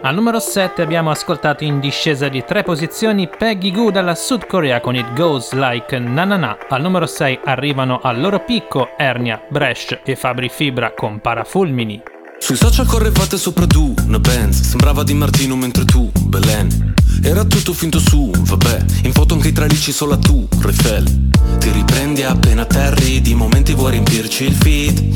Al 0.00 0.14
numero 0.14 0.40
7 0.40 0.80
abbiamo 0.80 1.10
ascoltato 1.10 1.64
in 1.64 1.80
discesa 1.80 2.28
di 2.28 2.42
tre 2.46 2.62
posizioni 2.62 3.28
Peggy 3.28 3.70
Goo 3.70 3.90
dalla 3.90 4.14
Sud 4.14 4.46
Korea 4.46 4.80
con 4.80 4.96
It 4.96 5.12
Goes 5.12 5.52
Like 5.52 5.98
Na 5.98 6.24
Na 6.24 6.38
Na. 6.38 6.56
Al 6.70 6.80
numero 6.80 7.04
6 7.04 7.40
arrivano 7.44 8.00
al 8.02 8.18
loro 8.18 8.42
picco 8.42 8.88
Ernia, 8.96 9.42
Bresh 9.50 9.98
e 10.02 10.16
Fabri 10.16 10.48
Fibra 10.48 10.94
con 10.94 11.20
Parafulmini. 11.20 12.00
Sui 12.38 12.56
social 12.56 12.86
correvate 12.86 13.36
sopra 13.36 13.66
tu, 13.66 13.94
una 14.06 14.18
Benz 14.18 14.60
Sembrava 14.60 15.02
di 15.02 15.14
Martino 15.14 15.56
mentre 15.56 15.84
tu, 15.84 16.10
Belen 16.20 16.94
Era 17.22 17.44
tutto 17.44 17.72
finto 17.72 17.98
su, 17.98 18.30
vabbè 18.30 18.84
In 19.04 19.12
foto 19.12 19.34
anche 19.34 19.48
i 19.48 19.52
tralicci 19.52 19.90
solo 19.90 20.18
tu, 20.18 20.46
Refel 20.60 21.30
Ti 21.58 21.70
riprendi 21.70 22.22
appena 22.22 22.62
atterri 22.62 23.22
Di 23.22 23.34
momenti 23.34 23.72
vuoi 23.72 23.92
riempirci 23.92 24.44
il 24.44 24.54
feed 24.54 25.15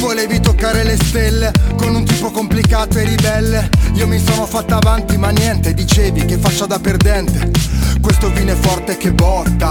volevi 0.00 0.40
toccare 0.40 0.82
le 0.82 0.96
stelle 0.96 1.52
con 1.76 1.94
un 1.94 2.04
tipo 2.04 2.30
complicato 2.30 2.98
e 2.98 3.04
ribelle. 3.04 3.68
Io 3.94 4.06
mi 4.06 4.18
sono 4.18 4.46
fatta 4.46 4.76
avanti 4.76 5.18
ma 5.18 5.28
niente, 5.28 5.74
dicevi 5.74 6.24
che 6.24 6.38
faccia 6.38 6.64
da 6.66 6.78
perdente. 6.78 7.50
Questo 8.00 8.30
vino 8.32 8.52
è 8.52 8.56
forte 8.56 8.96
che 8.96 9.12
botta, 9.12 9.70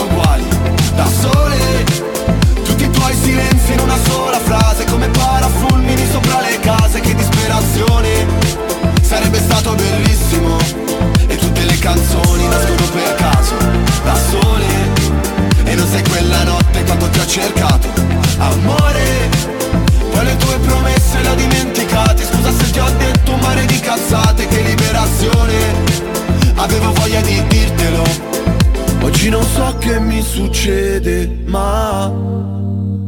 da 1.01 1.07
sole. 1.07 2.00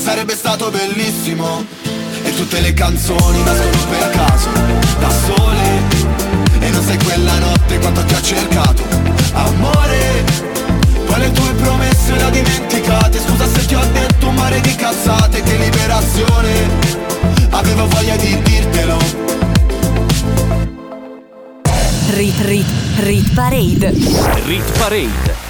Sarebbe 0.00 0.34
stato 0.34 0.70
bellissimo. 0.70 1.62
E 2.22 2.34
tutte 2.34 2.60
le 2.60 2.72
canzoni 2.72 3.42
nascono 3.42 3.84
per 3.90 4.10
caso 4.10 4.48
Da 4.98 5.10
sole. 5.10 6.58
E 6.58 6.70
non 6.70 6.82
sai 6.82 6.98
quella 7.04 7.38
notte 7.38 7.78
quanto 7.78 8.04
ti 8.04 8.14
ho 8.14 8.20
cercato. 8.22 8.82
Amore 9.32 10.24
Poi 11.06 11.18
le 11.18 11.32
tue 11.32 11.52
promesse 11.52 12.14
le 12.14 12.24
ho 12.24 12.30
dimenticate? 12.30 13.20
Scusa 13.20 13.46
se 13.46 13.66
ti 13.66 13.74
ho 13.74 13.84
detto 13.92 14.28
un 14.28 14.34
mare 14.34 14.60
di 14.62 14.74
cazzate 14.74 15.42
Che 15.42 15.56
liberazione. 15.56 16.68
Avevo 17.50 17.86
voglia 17.88 18.16
di 18.16 18.40
dirtelo. 18.42 18.98
Rit 22.08 22.40
Rit 22.40 22.66
Rit 22.96 23.34
Parade. 23.34 23.92
Rit 24.46 24.78
Parade 24.78 25.49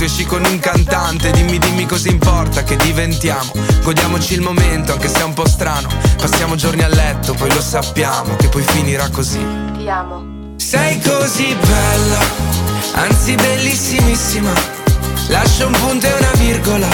tu 0.01 0.07
esci 0.07 0.25
con 0.25 0.43
un 0.43 0.57
cantante 0.59 1.29
Dimmi, 1.29 1.59
dimmi 1.59 1.85
cosa 1.85 2.09
importa 2.09 2.63
che 2.63 2.75
diventiamo. 2.75 3.51
Godiamoci 3.83 4.33
il 4.33 4.41
momento 4.41 4.93
anche 4.93 5.07
se 5.07 5.19
è 5.19 5.23
un 5.23 5.33
po' 5.33 5.47
strano. 5.47 5.89
Passiamo 6.17 6.55
giorni 6.55 6.81
a 6.81 6.87
letto, 6.87 7.33
poi 7.33 7.53
lo 7.53 7.61
sappiamo 7.61 8.35
Che 8.35 8.47
poi 8.47 8.63
finirà 8.63 9.09
così. 9.09 9.39
Ti 9.77 9.87
amo. 9.87 10.55
Sei 10.55 10.99
così 11.01 11.55
bella, 11.55 12.19
anzi 12.93 13.35
bellissimissima. 13.35 14.51
Lascio 15.27 15.67
un 15.67 15.73
punto 15.73 16.07
e 16.07 16.13
una 16.13 16.31
virgola 16.33 16.87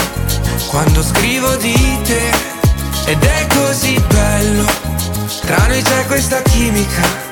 Quando 0.67 1.01
scrivo 1.01 1.55
di 1.55 1.99
te. 2.03 2.55
Ed 3.05 3.23
è 3.23 3.47
così 3.55 4.03
bello 4.05 4.65
Tra 5.45 5.65
noi 5.67 5.81
c'è 5.81 6.05
questa 6.07 6.41
chimica 6.41 7.26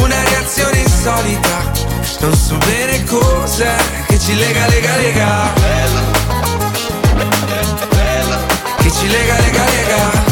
Una 0.00 0.22
reazione 0.24 0.78
insolita. 0.78 1.70
Non 2.20 2.34
so 2.34 2.56
bene 2.58 3.02
cos'è 3.04 3.74
Che 4.06 4.18
ci 4.18 4.34
lega, 4.36 4.66
lega, 4.68 4.96
lega. 4.96 5.52
Che 8.78 8.90
ci 8.90 9.08
lega, 9.08 9.38
lega, 9.38 9.64
lega 9.64 10.31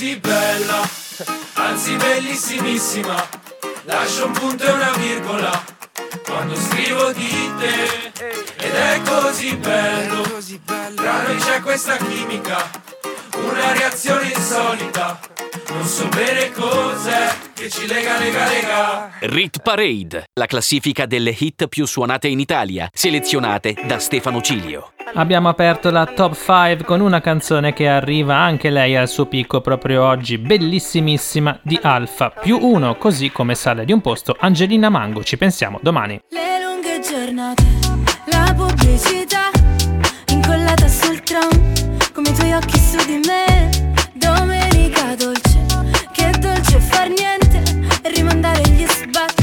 Così 0.00 0.16
bella, 0.16 0.88
anzi 1.52 1.94
bellissimissima. 1.94 3.28
Lascio 3.82 4.24
un 4.24 4.32
punto 4.32 4.64
e 4.64 4.70
una 4.70 4.92
virgola 4.92 5.62
quando 6.24 6.56
scrivo 6.56 7.12
di 7.12 7.52
te. 7.58 8.10
Ed 8.56 8.74
è 8.74 9.02
così 9.04 9.54
bello, 9.56 10.22
tra 10.94 11.22
noi 11.24 11.36
c'è 11.36 11.60
questa 11.60 11.98
chimica, 11.98 12.70
una 13.42 13.72
reazione 13.72 14.32
insolita. 14.34 15.20
Non 15.72 15.84
so 15.84 16.08
bene 16.08 16.50
cos'è 16.50 17.32
che 17.54 17.70
ci 17.70 17.86
lega, 17.86 18.18
lega, 18.18 18.48
lega. 18.48 19.10
Rit 19.20 19.60
Parade, 19.62 20.24
la 20.34 20.46
classifica 20.46 21.06
delle 21.06 21.34
hit 21.36 21.68
più 21.68 21.86
suonate 21.86 22.28
in 22.28 22.40
Italia, 22.40 22.88
selezionate 22.92 23.76
da 23.86 23.98
Stefano 23.98 24.40
Cilio. 24.40 24.92
Abbiamo 25.14 25.48
aperto 25.48 25.90
la 25.90 26.06
top 26.06 26.34
5 26.34 26.84
con 26.84 27.00
una 27.00 27.20
canzone 27.20 27.72
che 27.72 27.88
arriva 27.88 28.36
anche 28.36 28.70
lei 28.70 28.96
al 28.96 29.08
suo 29.08 29.26
picco 29.26 29.60
proprio 29.60 30.04
oggi, 30.04 30.38
bellissimissima 30.38 31.58
di 31.62 31.78
Alfa, 31.80 32.30
più 32.30 32.58
uno, 32.60 32.96
così 32.96 33.30
come 33.30 33.54
sale 33.54 33.84
di 33.84 33.92
un 33.92 34.00
posto 34.00 34.36
Angelina 34.38 34.88
Mango, 34.88 35.22
ci 35.22 35.36
pensiamo 35.36 35.78
domani. 35.82 36.20
Le 36.30 36.62
lunghe 36.62 37.00
giornate, 37.00 37.64
la 38.26 38.52
pubblicità 38.56 39.50
incollata 40.28 40.88
sul 40.88 41.20
tram, 41.22 41.48
come 42.12 42.28
i 42.28 42.34
tuoi 42.34 42.52
occhi 42.52 42.78
su 42.78 42.96
di 43.06 43.20
me. 43.26 43.68
Domenica 44.14 45.14
dolce, 45.16 45.49
far 46.90 47.08
niente 47.08 47.62
rimandare 48.02 48.62
gli 48.62 48.86
sbatti 48.86 49.39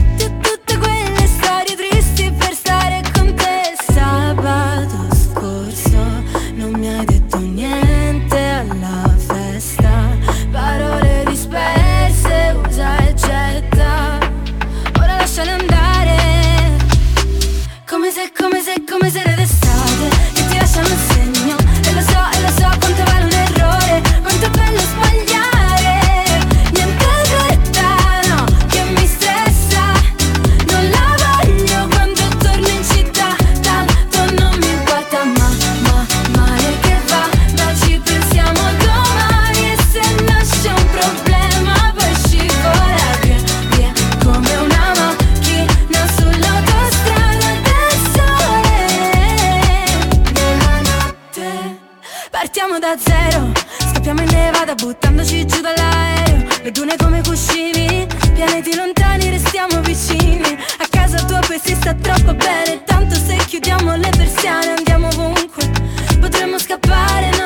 Nevada 54.68 54.84
buttandoci 54.86 55.46
giù 55.46 55.62
dall'aereo. 55.62 56.46
Le 56.64 56.72
dune 56.72 56.98
come 56.98 57.22
cuscini 57.22 58.06
Pianeti 58.34 58.76
lontani 58.76 59.30
restiamo 59.30 59.80
vicini. 59.80 60.58
A 60.80 60.88
casa 60.90 61.24
tua 61.24 61.40
poi 61.40 61.58
si 61.58 61.74
sta 61.74 61.94
troppo 61.94 62.34
bene 62.34 62.84
Tanto 62.84 63.16
se 63.16 63.38
chiudiamo 63.38 63.96
le 63.96 64.10
persiane 64.10 64.74
andiamo 64.76 65.08
ovunque. 65.08 65.72
Potremmo 66.20 66.60
scappare 66.60 67.37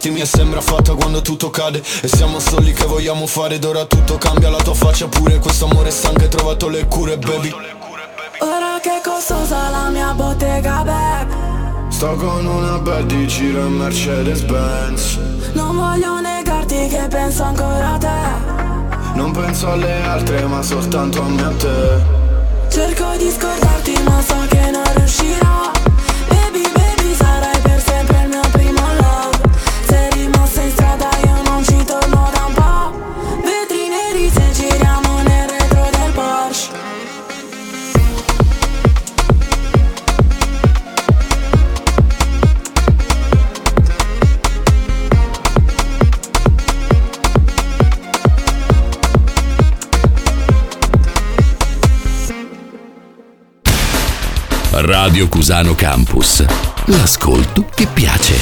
attimi 0.00 0.20
e 0.20 0.24
sembra 0.24 0.62
fatta 0.62 0.94
quando 0.94 1.20
tutto 1.20 1.50
cade. 1.50 1.82
E 2.00 2.08
siamo 2.08 2.40
soli 2.40 2.72
che 2.72 2.86
vogliamo 2.86 3.26
fare 3.26 3.56
ed 3.56 3.64
ora 3.64 3.84
tutto 3.84 4.16
cambia. 4.16 4.48
La 4.48 4.56
tua 4.56 4.72
faccia 4.72 5.06
pure 5.08 5.38
Questo 5.38 5.66
amore 5.66 5.90
sta 5.90 6.08
anche 6.08 6.28
trovato 6.28 6.68
le 6.68 6.86
cure 6.86 7.18
baby. 7.18 7.52
Ora 8.38 8.78
che 8.80 9.00
costosa 9.04 9.68
la 9.68 9.90
mia 9.90 10.14
bottega 10.14 10.82
back 10.82 11.34
Sto 11.90 12.14
con 12.14 12.46
una 12.46 12.78
bad 12.78 13.04
di 13.04 13.26
giro 13.26 13.66
e 13.66 13.68
Mercedes 13.68 14.40
Benz 14.44 15.18
Non 15.52 15.76
voglio 15.76 16.18
negarti 16.20 16.88
che 16.88 17.06
penso 17.10 17.42
ancora 17.42 17.92
a 17.92 17.98
te. 17.98 19.16
Non 19.16 19.32
penso 19.32 19.70
alle 19.70 20.02
altre 20.02 20.42
ma 20.46 20.62
soltanto 20.62 21.20
a 21.20 21.28
me 21.28 21.42
a 21.42 21.50
te. 21.50 22.18
Cerco 22.70 23.16
di 23.18 23.30
scordarti 23.30 24.02
ma 24.04 24.22
so 24.22 24.36
che 24.48 24.70
non 24.70 24.94
riuscirò. 24.94 25.79
Radio 55.02 55.28
Cusano 55.28 55.74
Campus. 55.74 56.44
L'ascolto 56.88 57.64
che 57.74 57.86
piace 57.86 58.34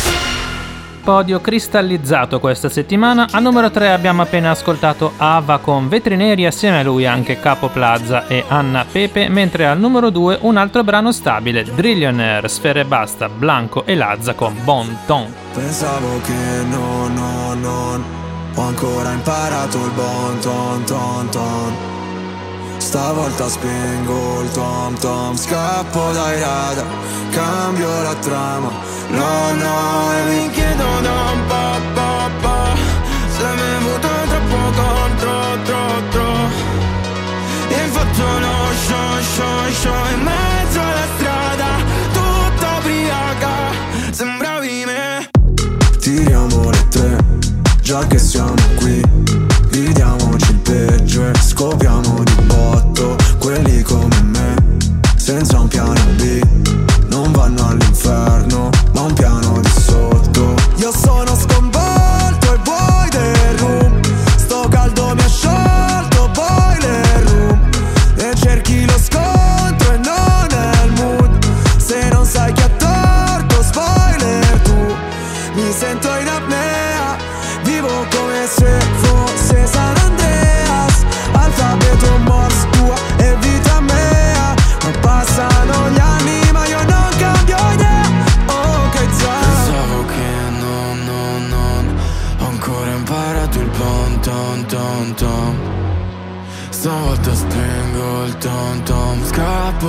podio 1.04 1.40
cristallizzato 1.40 2.40
questa 2.40 2.68
settimana. 2.68 3.28
Al 3.30 3.42
numero 3.42 3.70
3 3.70 3.92
abbiamo 3.92 4.22
appena 4.22 4.50
ascoltato 4.50 5.12
Ava 5.18 5.58
con 5.58 5.88
Vetri 5.88 6.16
Neri, 6.16 6.46
assieme 6.46 6.80
a 6.80 6.82
lui 6.82 7.06
anche 7.06 7.38
Capo 7.38 7.68
Plaza 7.68 8.26
e 8.26 8.42
Anna 8.48 8.84
Pepe, 8.84 9.28
mentre 9.28 9.66
al 9.66 9.78
numero 9.78 10.10
2 10.10 10.38
un 10.42 10.56
altro 10.56 10.82
brano 10.82 11.12
stabile, 11.12 11.62
Drillionaire, 11.62 12.48
Sfere 12.48 12.84
Basta, 12.84 13.28
Blanco 13.28 13.86
e 13.86 13.94
Lazza 13.94 14.34
con 14.34 14.56
Bon 14.64 14.98
Ton. 15.06 15.32
Pensavo 15.54 16.20
che 16.22 16.64
no, 16.68 17.06
no, 17.06 17.54
non 17.54 18.04
ho 18.56 18.62
ancora 18.62 19.12
imparato 19.12 19.76
il 19.76 19.92
bon 19.92 20.38
ton, 20.40 20.84
ton, 20.84 21.28
ton. 21.30 21.97
Stavolta 22.88 23.46
spengo 23.50 24.40
il 24.40 24.50
tom 24.52 24.98
tom, 24.98 25.36
scappo 25.36 26.10
dai 26.10 26.40
radar, 26.40 26.86
cambio 27.32 27.86
la 28.00 28.14
trama. 28.14 28.70
No, 29.10 29.52
no, 29.52 30.12
e 30.14 30.22
mi 30.30 30.50
chiedo 30.52 30.84
da 31.02 31.12
un 31.34 31.46
po', 31.46 31.80
po', 31.92 32.30
po', 32.40 32.76
se 33.36 33.44
mi 33.44 33.84
muto 33.84 34.08
troppo 34.28 34.56
contro, 34.80 35.32
tro, 35.64 36.02
tro. 36.08 36.32
E 37.68 37.88
faccio 37.90 38.24
uno 38.24 38.54
show, 38.86 39.20
show, 39.34 39.70
show 39.70 40.04
in 40.14 40.22
mezzo 40.22 40.80
alla 40.80 41.06
strada, 41.18 41.66
tutta 42.14 42.78
ubriaca, 42.78 44.12
sembravi 44.12 44.84
me. 44.86 45.28
Tiriamo 45.98 46.70
le 46.70 46.88
tre, 46.88 47.18
già 47.82 48.06
che 48.06 48.18
siamo 48.18 48.54
qui, 48.76 49.02
ridiamoci 49.72 50.50
il 50.52 50.58
peggio 50.60 51.28
e 51.28 51.34
scopriamo 51.38 52.27
senza 55.28 55.58
un 55.60 55.68
piano 55.68 55.97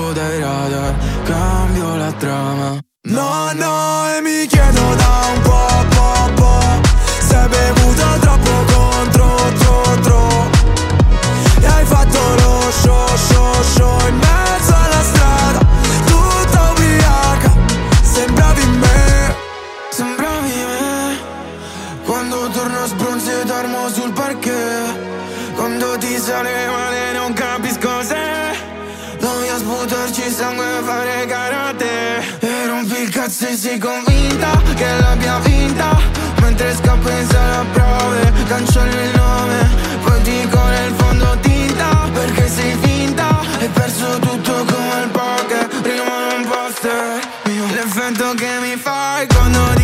scordo 0.09 0.13
dai 0.13 0.39
radar 0.39 0.95
Cambio 1.23 1.95
la 1.95 2.11
trama. 2.13 2.79
No, 3.03 3.51
no, 3.53 4.15
e 4.15 4.21
mi 4.21 4.45
chiedo 4.47 4.95
da 4.95 5.11
un 5.33 5.41
po', 5.41 5.85
po', 5.95 6.33
po' 6.35 6.87
Se 7.19 7.47
bevuto 7.47 8.19
troppo 8.19 8.51
contro, 8.73 9.35
tro, 9.57 9.99
tro. 10.01 10.49
E 11.61 11.65
hai 11.65 11.85
fatto 11.85 12.19
lo 12.41 12.71
show, 12.81 13.07
show, 13.15 13.63
show 13.63 14.07
In 14.07 14.15
mezzo 14.17 14.73
alla 14.75 15.03
strada, 15.03 15.59
tutta 16.05 16.71
ubriaca. 16.71 17.51
Sembravi 18.01 18.65
me, 18.65 19.35
sembravi 19.89 20.53
me. 20.71 21.17
Quando 22.05 22.49
torno 22.49 22.85
sbronzo 22.85 23.41
e 23.41 23.45
dormo 23.45 23.87
sul 23.89 24.11
parquet 24.11 24.97
Quando 25.53 25.95
ti 25.99 26.17
sale 26.17 26.68
il 30.29 30.35
sangue 30.35 30.65
a 30.65 30.83
fare 30.83 31.25
karate. 31.25 31.89
Era 32.39 32.73
un 32.73 32.85
picazzo 32.85 33.47
e 33.47 33.55
sei 33.55 33.79
convinta 33.79 34.51
che 34.75 34.87
l'abbia 34.99 35.39
vinta. 35.39 35.97
Mentre 36.41 36.75
scappo 36.75 37.09
in 37.09 37.27
sala 37.27 37.65
prove, 37.73 38.31
cancello 38.47 39.01
il 39.01 39.11
nome 39.15 39.69
Poi 40.03 40.21
dico 40.21 40.59
nel 40.63 40.93
fondo 40.95 41.37
tinta 41.41 42.09
perché 42.13 42.47
sei 42.47 42.75
finta? 42.81 43.39
Hai 43.59 43.67
perso 43.69 44.19
tutto 44.19 44.53
come 44.65 45.03
il 45.03 45.09
poker, 45.09 45.67
prima 45.81 46.29
non 46.29 46.47
poster 46.47 47.19
L'effetto 47.73 48.33
che 48.35 48.49
mi 48.61 48.75
fai 48.77 49.27
quando 49.27 49.59
ti 49.75 49.78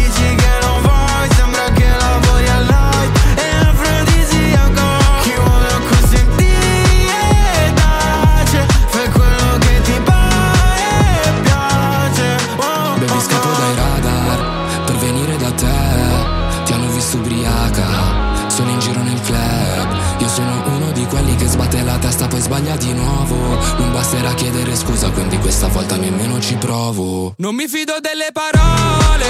di 22.78 22.94
nuovo. 22.94 23.36
Non 23.78 23.92
basterà 23.92 24.34
chiedere 24.34 24.76
scusa 24.76 25.10
quindi 25.12 25.38
questa 25.38 25.68
volta 25.68 25.96
nemmeno 25.96 26.40
ci 26.40 26.56
provo. 26.56 27.34
Non 27.38 27.56
mi 27.56 27.68
fido 27.68 27.96
delle 28.00 28.30
parole 28.32 29.26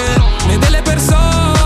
né 0.47 0.57
delle 0.57 0.81
persone. 0.81 1.64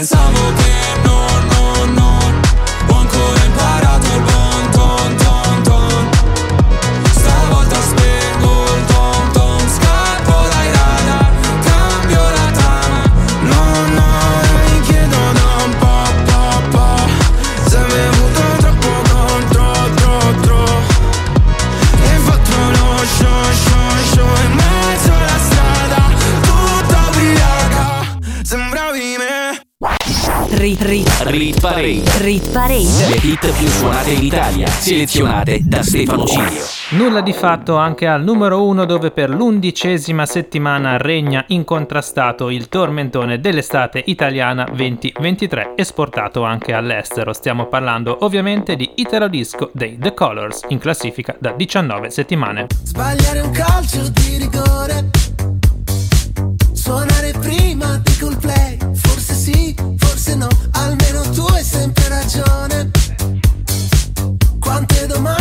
pensavo 0.00 0.54
che 0.54 1.00
non 1.04 1.19
Rit 31.60 31.74
Parade. 31.74 32.24
Rit 32.24 32.50
Parade. 32.52 33.08
Le 33.08 33.16
hit 33.20 33.52
più 33.52 33.66
suonate 33.66 34.12
in 34.12 34.24
Italia, 34.24 34.66
selezionate 34.66 35.60
da 35.62 35.82
Stefano 35.82 36.24
Cilio. 36.24 36.64
Nulla 36.92 37.20
di 37.20 37.34
fatto 37.34 37.76
anche 37.76 38.06
al 38.06 38.22
numero 38.22 38.64
uno, 38.64 38.86
dove 38.86 39.10
per 39.10 39.28
l'undicesima 39.28 40.24
settimana 40.24 40.96
regna 40.96 41.44
incontrastato 41.48 42.48
il 42.48 42.70
tormentone 42.70 43.40
dell'estate 43.40 44.02
italiana 44.06 44.64
2023, 44.72 45.74
esportato 45.76 46.44
anche 46.44 46.72
all'estero. 46.72 47.34
Stiamo 47.34 47.66
parlando 47.66 48.16
ovviamente 48.22 48.74
di 48.74 48.92
Italo 48.94 49.28
Disco 49.28 49.70
dei 49.74 49.98
The 49.98 50.14
Colors, 50.14 50.62
in 50.68 50.78
classifica 50.78 51.36
da 51.38 51.52
19 51.52 52.08
settimane. 52.08 52.68
Sbagliare 52.84 53.40
un 53.40 53.50
calcio 53.50 54.08
di 54.08 54.38
rigore. 54.38 55.10
Suonare 56.72 57.34
prima 57.38 58.00
di 58.02 58.16
Coldplay, 58.16 58.78
forse 58.94 59.34
sì, 59.34 59.74
forse 59.76 60.09
se 60.30 60.36
no 60.36 60.48
almeno 60.72 61.22
tu 61.34 61.44
hai 61.48 61.64
sempre 61.64 62.08
ragione. 62.08 62.90
Quante 64.60 65.06
domande 65.06 65.39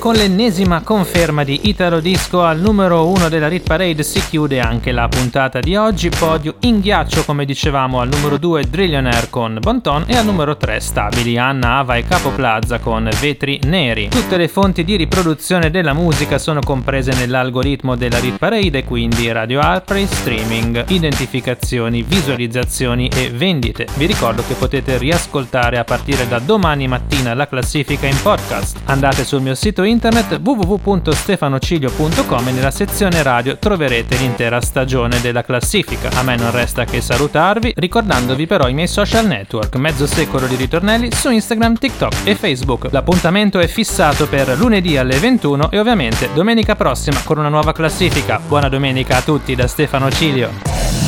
con 0.00 0.14
l'ennesima 0.14 0.80
conferma 0.80 1.44
di 1.44 1.68
Italo 1.68 2.00
Disco 2.00 2.42
al 2.42 2.58
numero 2.58 3.06
1 3.08 3.28
della 3.28 3.48
Rit 3.48 3.64
Parade 3.64 4.02
si 4.02 4.18
chiude 4.26 4.58
anche 4.58 4.92
la 4.92 5.06
puntata 5.08 5.60
di 5.60 5.76
oggi. 5.76 6.08
Podio 6.08 6.54
in 6.60 6.80
ghiaccio, 6.80 7.22
come 7.26 7.44
dicevamo, 7.44 8.00
al 8.00 8.08
numero 8.08 8.38
2 8.38 8.64
Drillionaire 8.64 9.28
con 9.28 9.58
Bonton 9.60 10.04
e 10.06 10.16
al 10.16 10.24
numero 10.24 10.56
3 10.56 10.80
stabili 10.80 11.36
Anna 11.36 11.76
Ava 11.76 11.96
e 11.96 12.04
Capo 12.04 12.30
Plaza 12.30 12.78
con 12.78 13.10
Vetri 13.20 13.60
Neri. 13.64 14.08
Tutte 14.08 14.38
le 14.38 14.48
fonti 14.48 14.84
di 14.84 14.96
riproduzione 14.96 15.70
della 15.70 15.92
musica 15.92 16.38
sono 16.38 16.60
comprese 16.60 17.12
nell'algoritmo 17.12 17.94
della 17.94 18.20
Rit 18.20 18.38
Parade 18.38 18.84
quindi 18.84 19.30
radio 19.30 19.60
Alpray, 19.60 20.06
streaming, 20.06 20.82
identificazioni, 20.88 22.02
visualizzazioni 22.02 23.10
e 23.14 23.28
vendite. 23.28 23.86
Vi 23.96 24.06
ricordo 24.06 24.42
che 24.48 24.54
potete 24.54 24.96
riascoltare 24.96 25.76
a 25.76 25.84
partire 25.84 26.26
da 26.26 26.38
domani 26.38 26.88
mattina 26.88 27.34
la 27.34 27.46
classifica 27.46 28.06
in 28.06 28.16
podcast. 28.22 28.78
Andate 28.86 29.24
sul 29.24 29.42
mio 29.42 29.54
sito 29.54 29.88
internet 29.90 30.40
www.stefanocilio.com 30.42 32.48
e 32.48 32.52
nella 32.52 32.70
sezione 32.70 33.22
radio 33.22 33.58
troverete 33.58 34.16
l'intera 34.16 34.60
stagione 34.60 35.20
della 35.20 35.42
classifica. 35.42 36.10
A 36.14 36.22
me 36.22 36.36
non 36.36 36.50
resta 36.50 36.84
che 36.84 37.00
salutarvi, 37.00 37.74
ricordandovi 37.76 38.46
però 38.46 38.68
i 38.68 38.74
miei 38.74 38.88
social 38.88 39.26
network, 39.26 39.76
mezzo 39.76 40.06
secolo 40.06 40.46
di 40.46 40.54
ritornelli 40.54 41.10
su 41.12 41.30
Instagram, 41.30 41.76
TikTok 41.76 42.14
e 42.24 42.34
Facebook. 42.34 42.88
L'appuntamento 42.90 43.58
è 43.58 43.66
fissato 43.66 44.28
per 44.28 44.56
lunedì 44.56 44.96
alle 44.96 45.18
21 45.18 45.70
e 45.70 45.78
ovviamente 45.78 46.28
domenica 46.32 46.76
prossima 46.76 47.20
con 47.24 47.38
una 47.38 47.48
nuova 47.48 47.72
classifica. 47.72 48.40
Buona 48.46 48.68
domenica 48.68 49.16
a 49.16 49.22
tutti 49.22 49.54
da 49.54 49.66
Stefano 49.66 50.10
Cilio. 50.10 50.50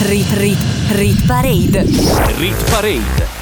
Rit 0.02 0.32
Rit 0.32 0.58
Rit 0.90 1.26
Parade. 1.26 1.84
Rit 2.36 2.70
Parade. 2.70 3.41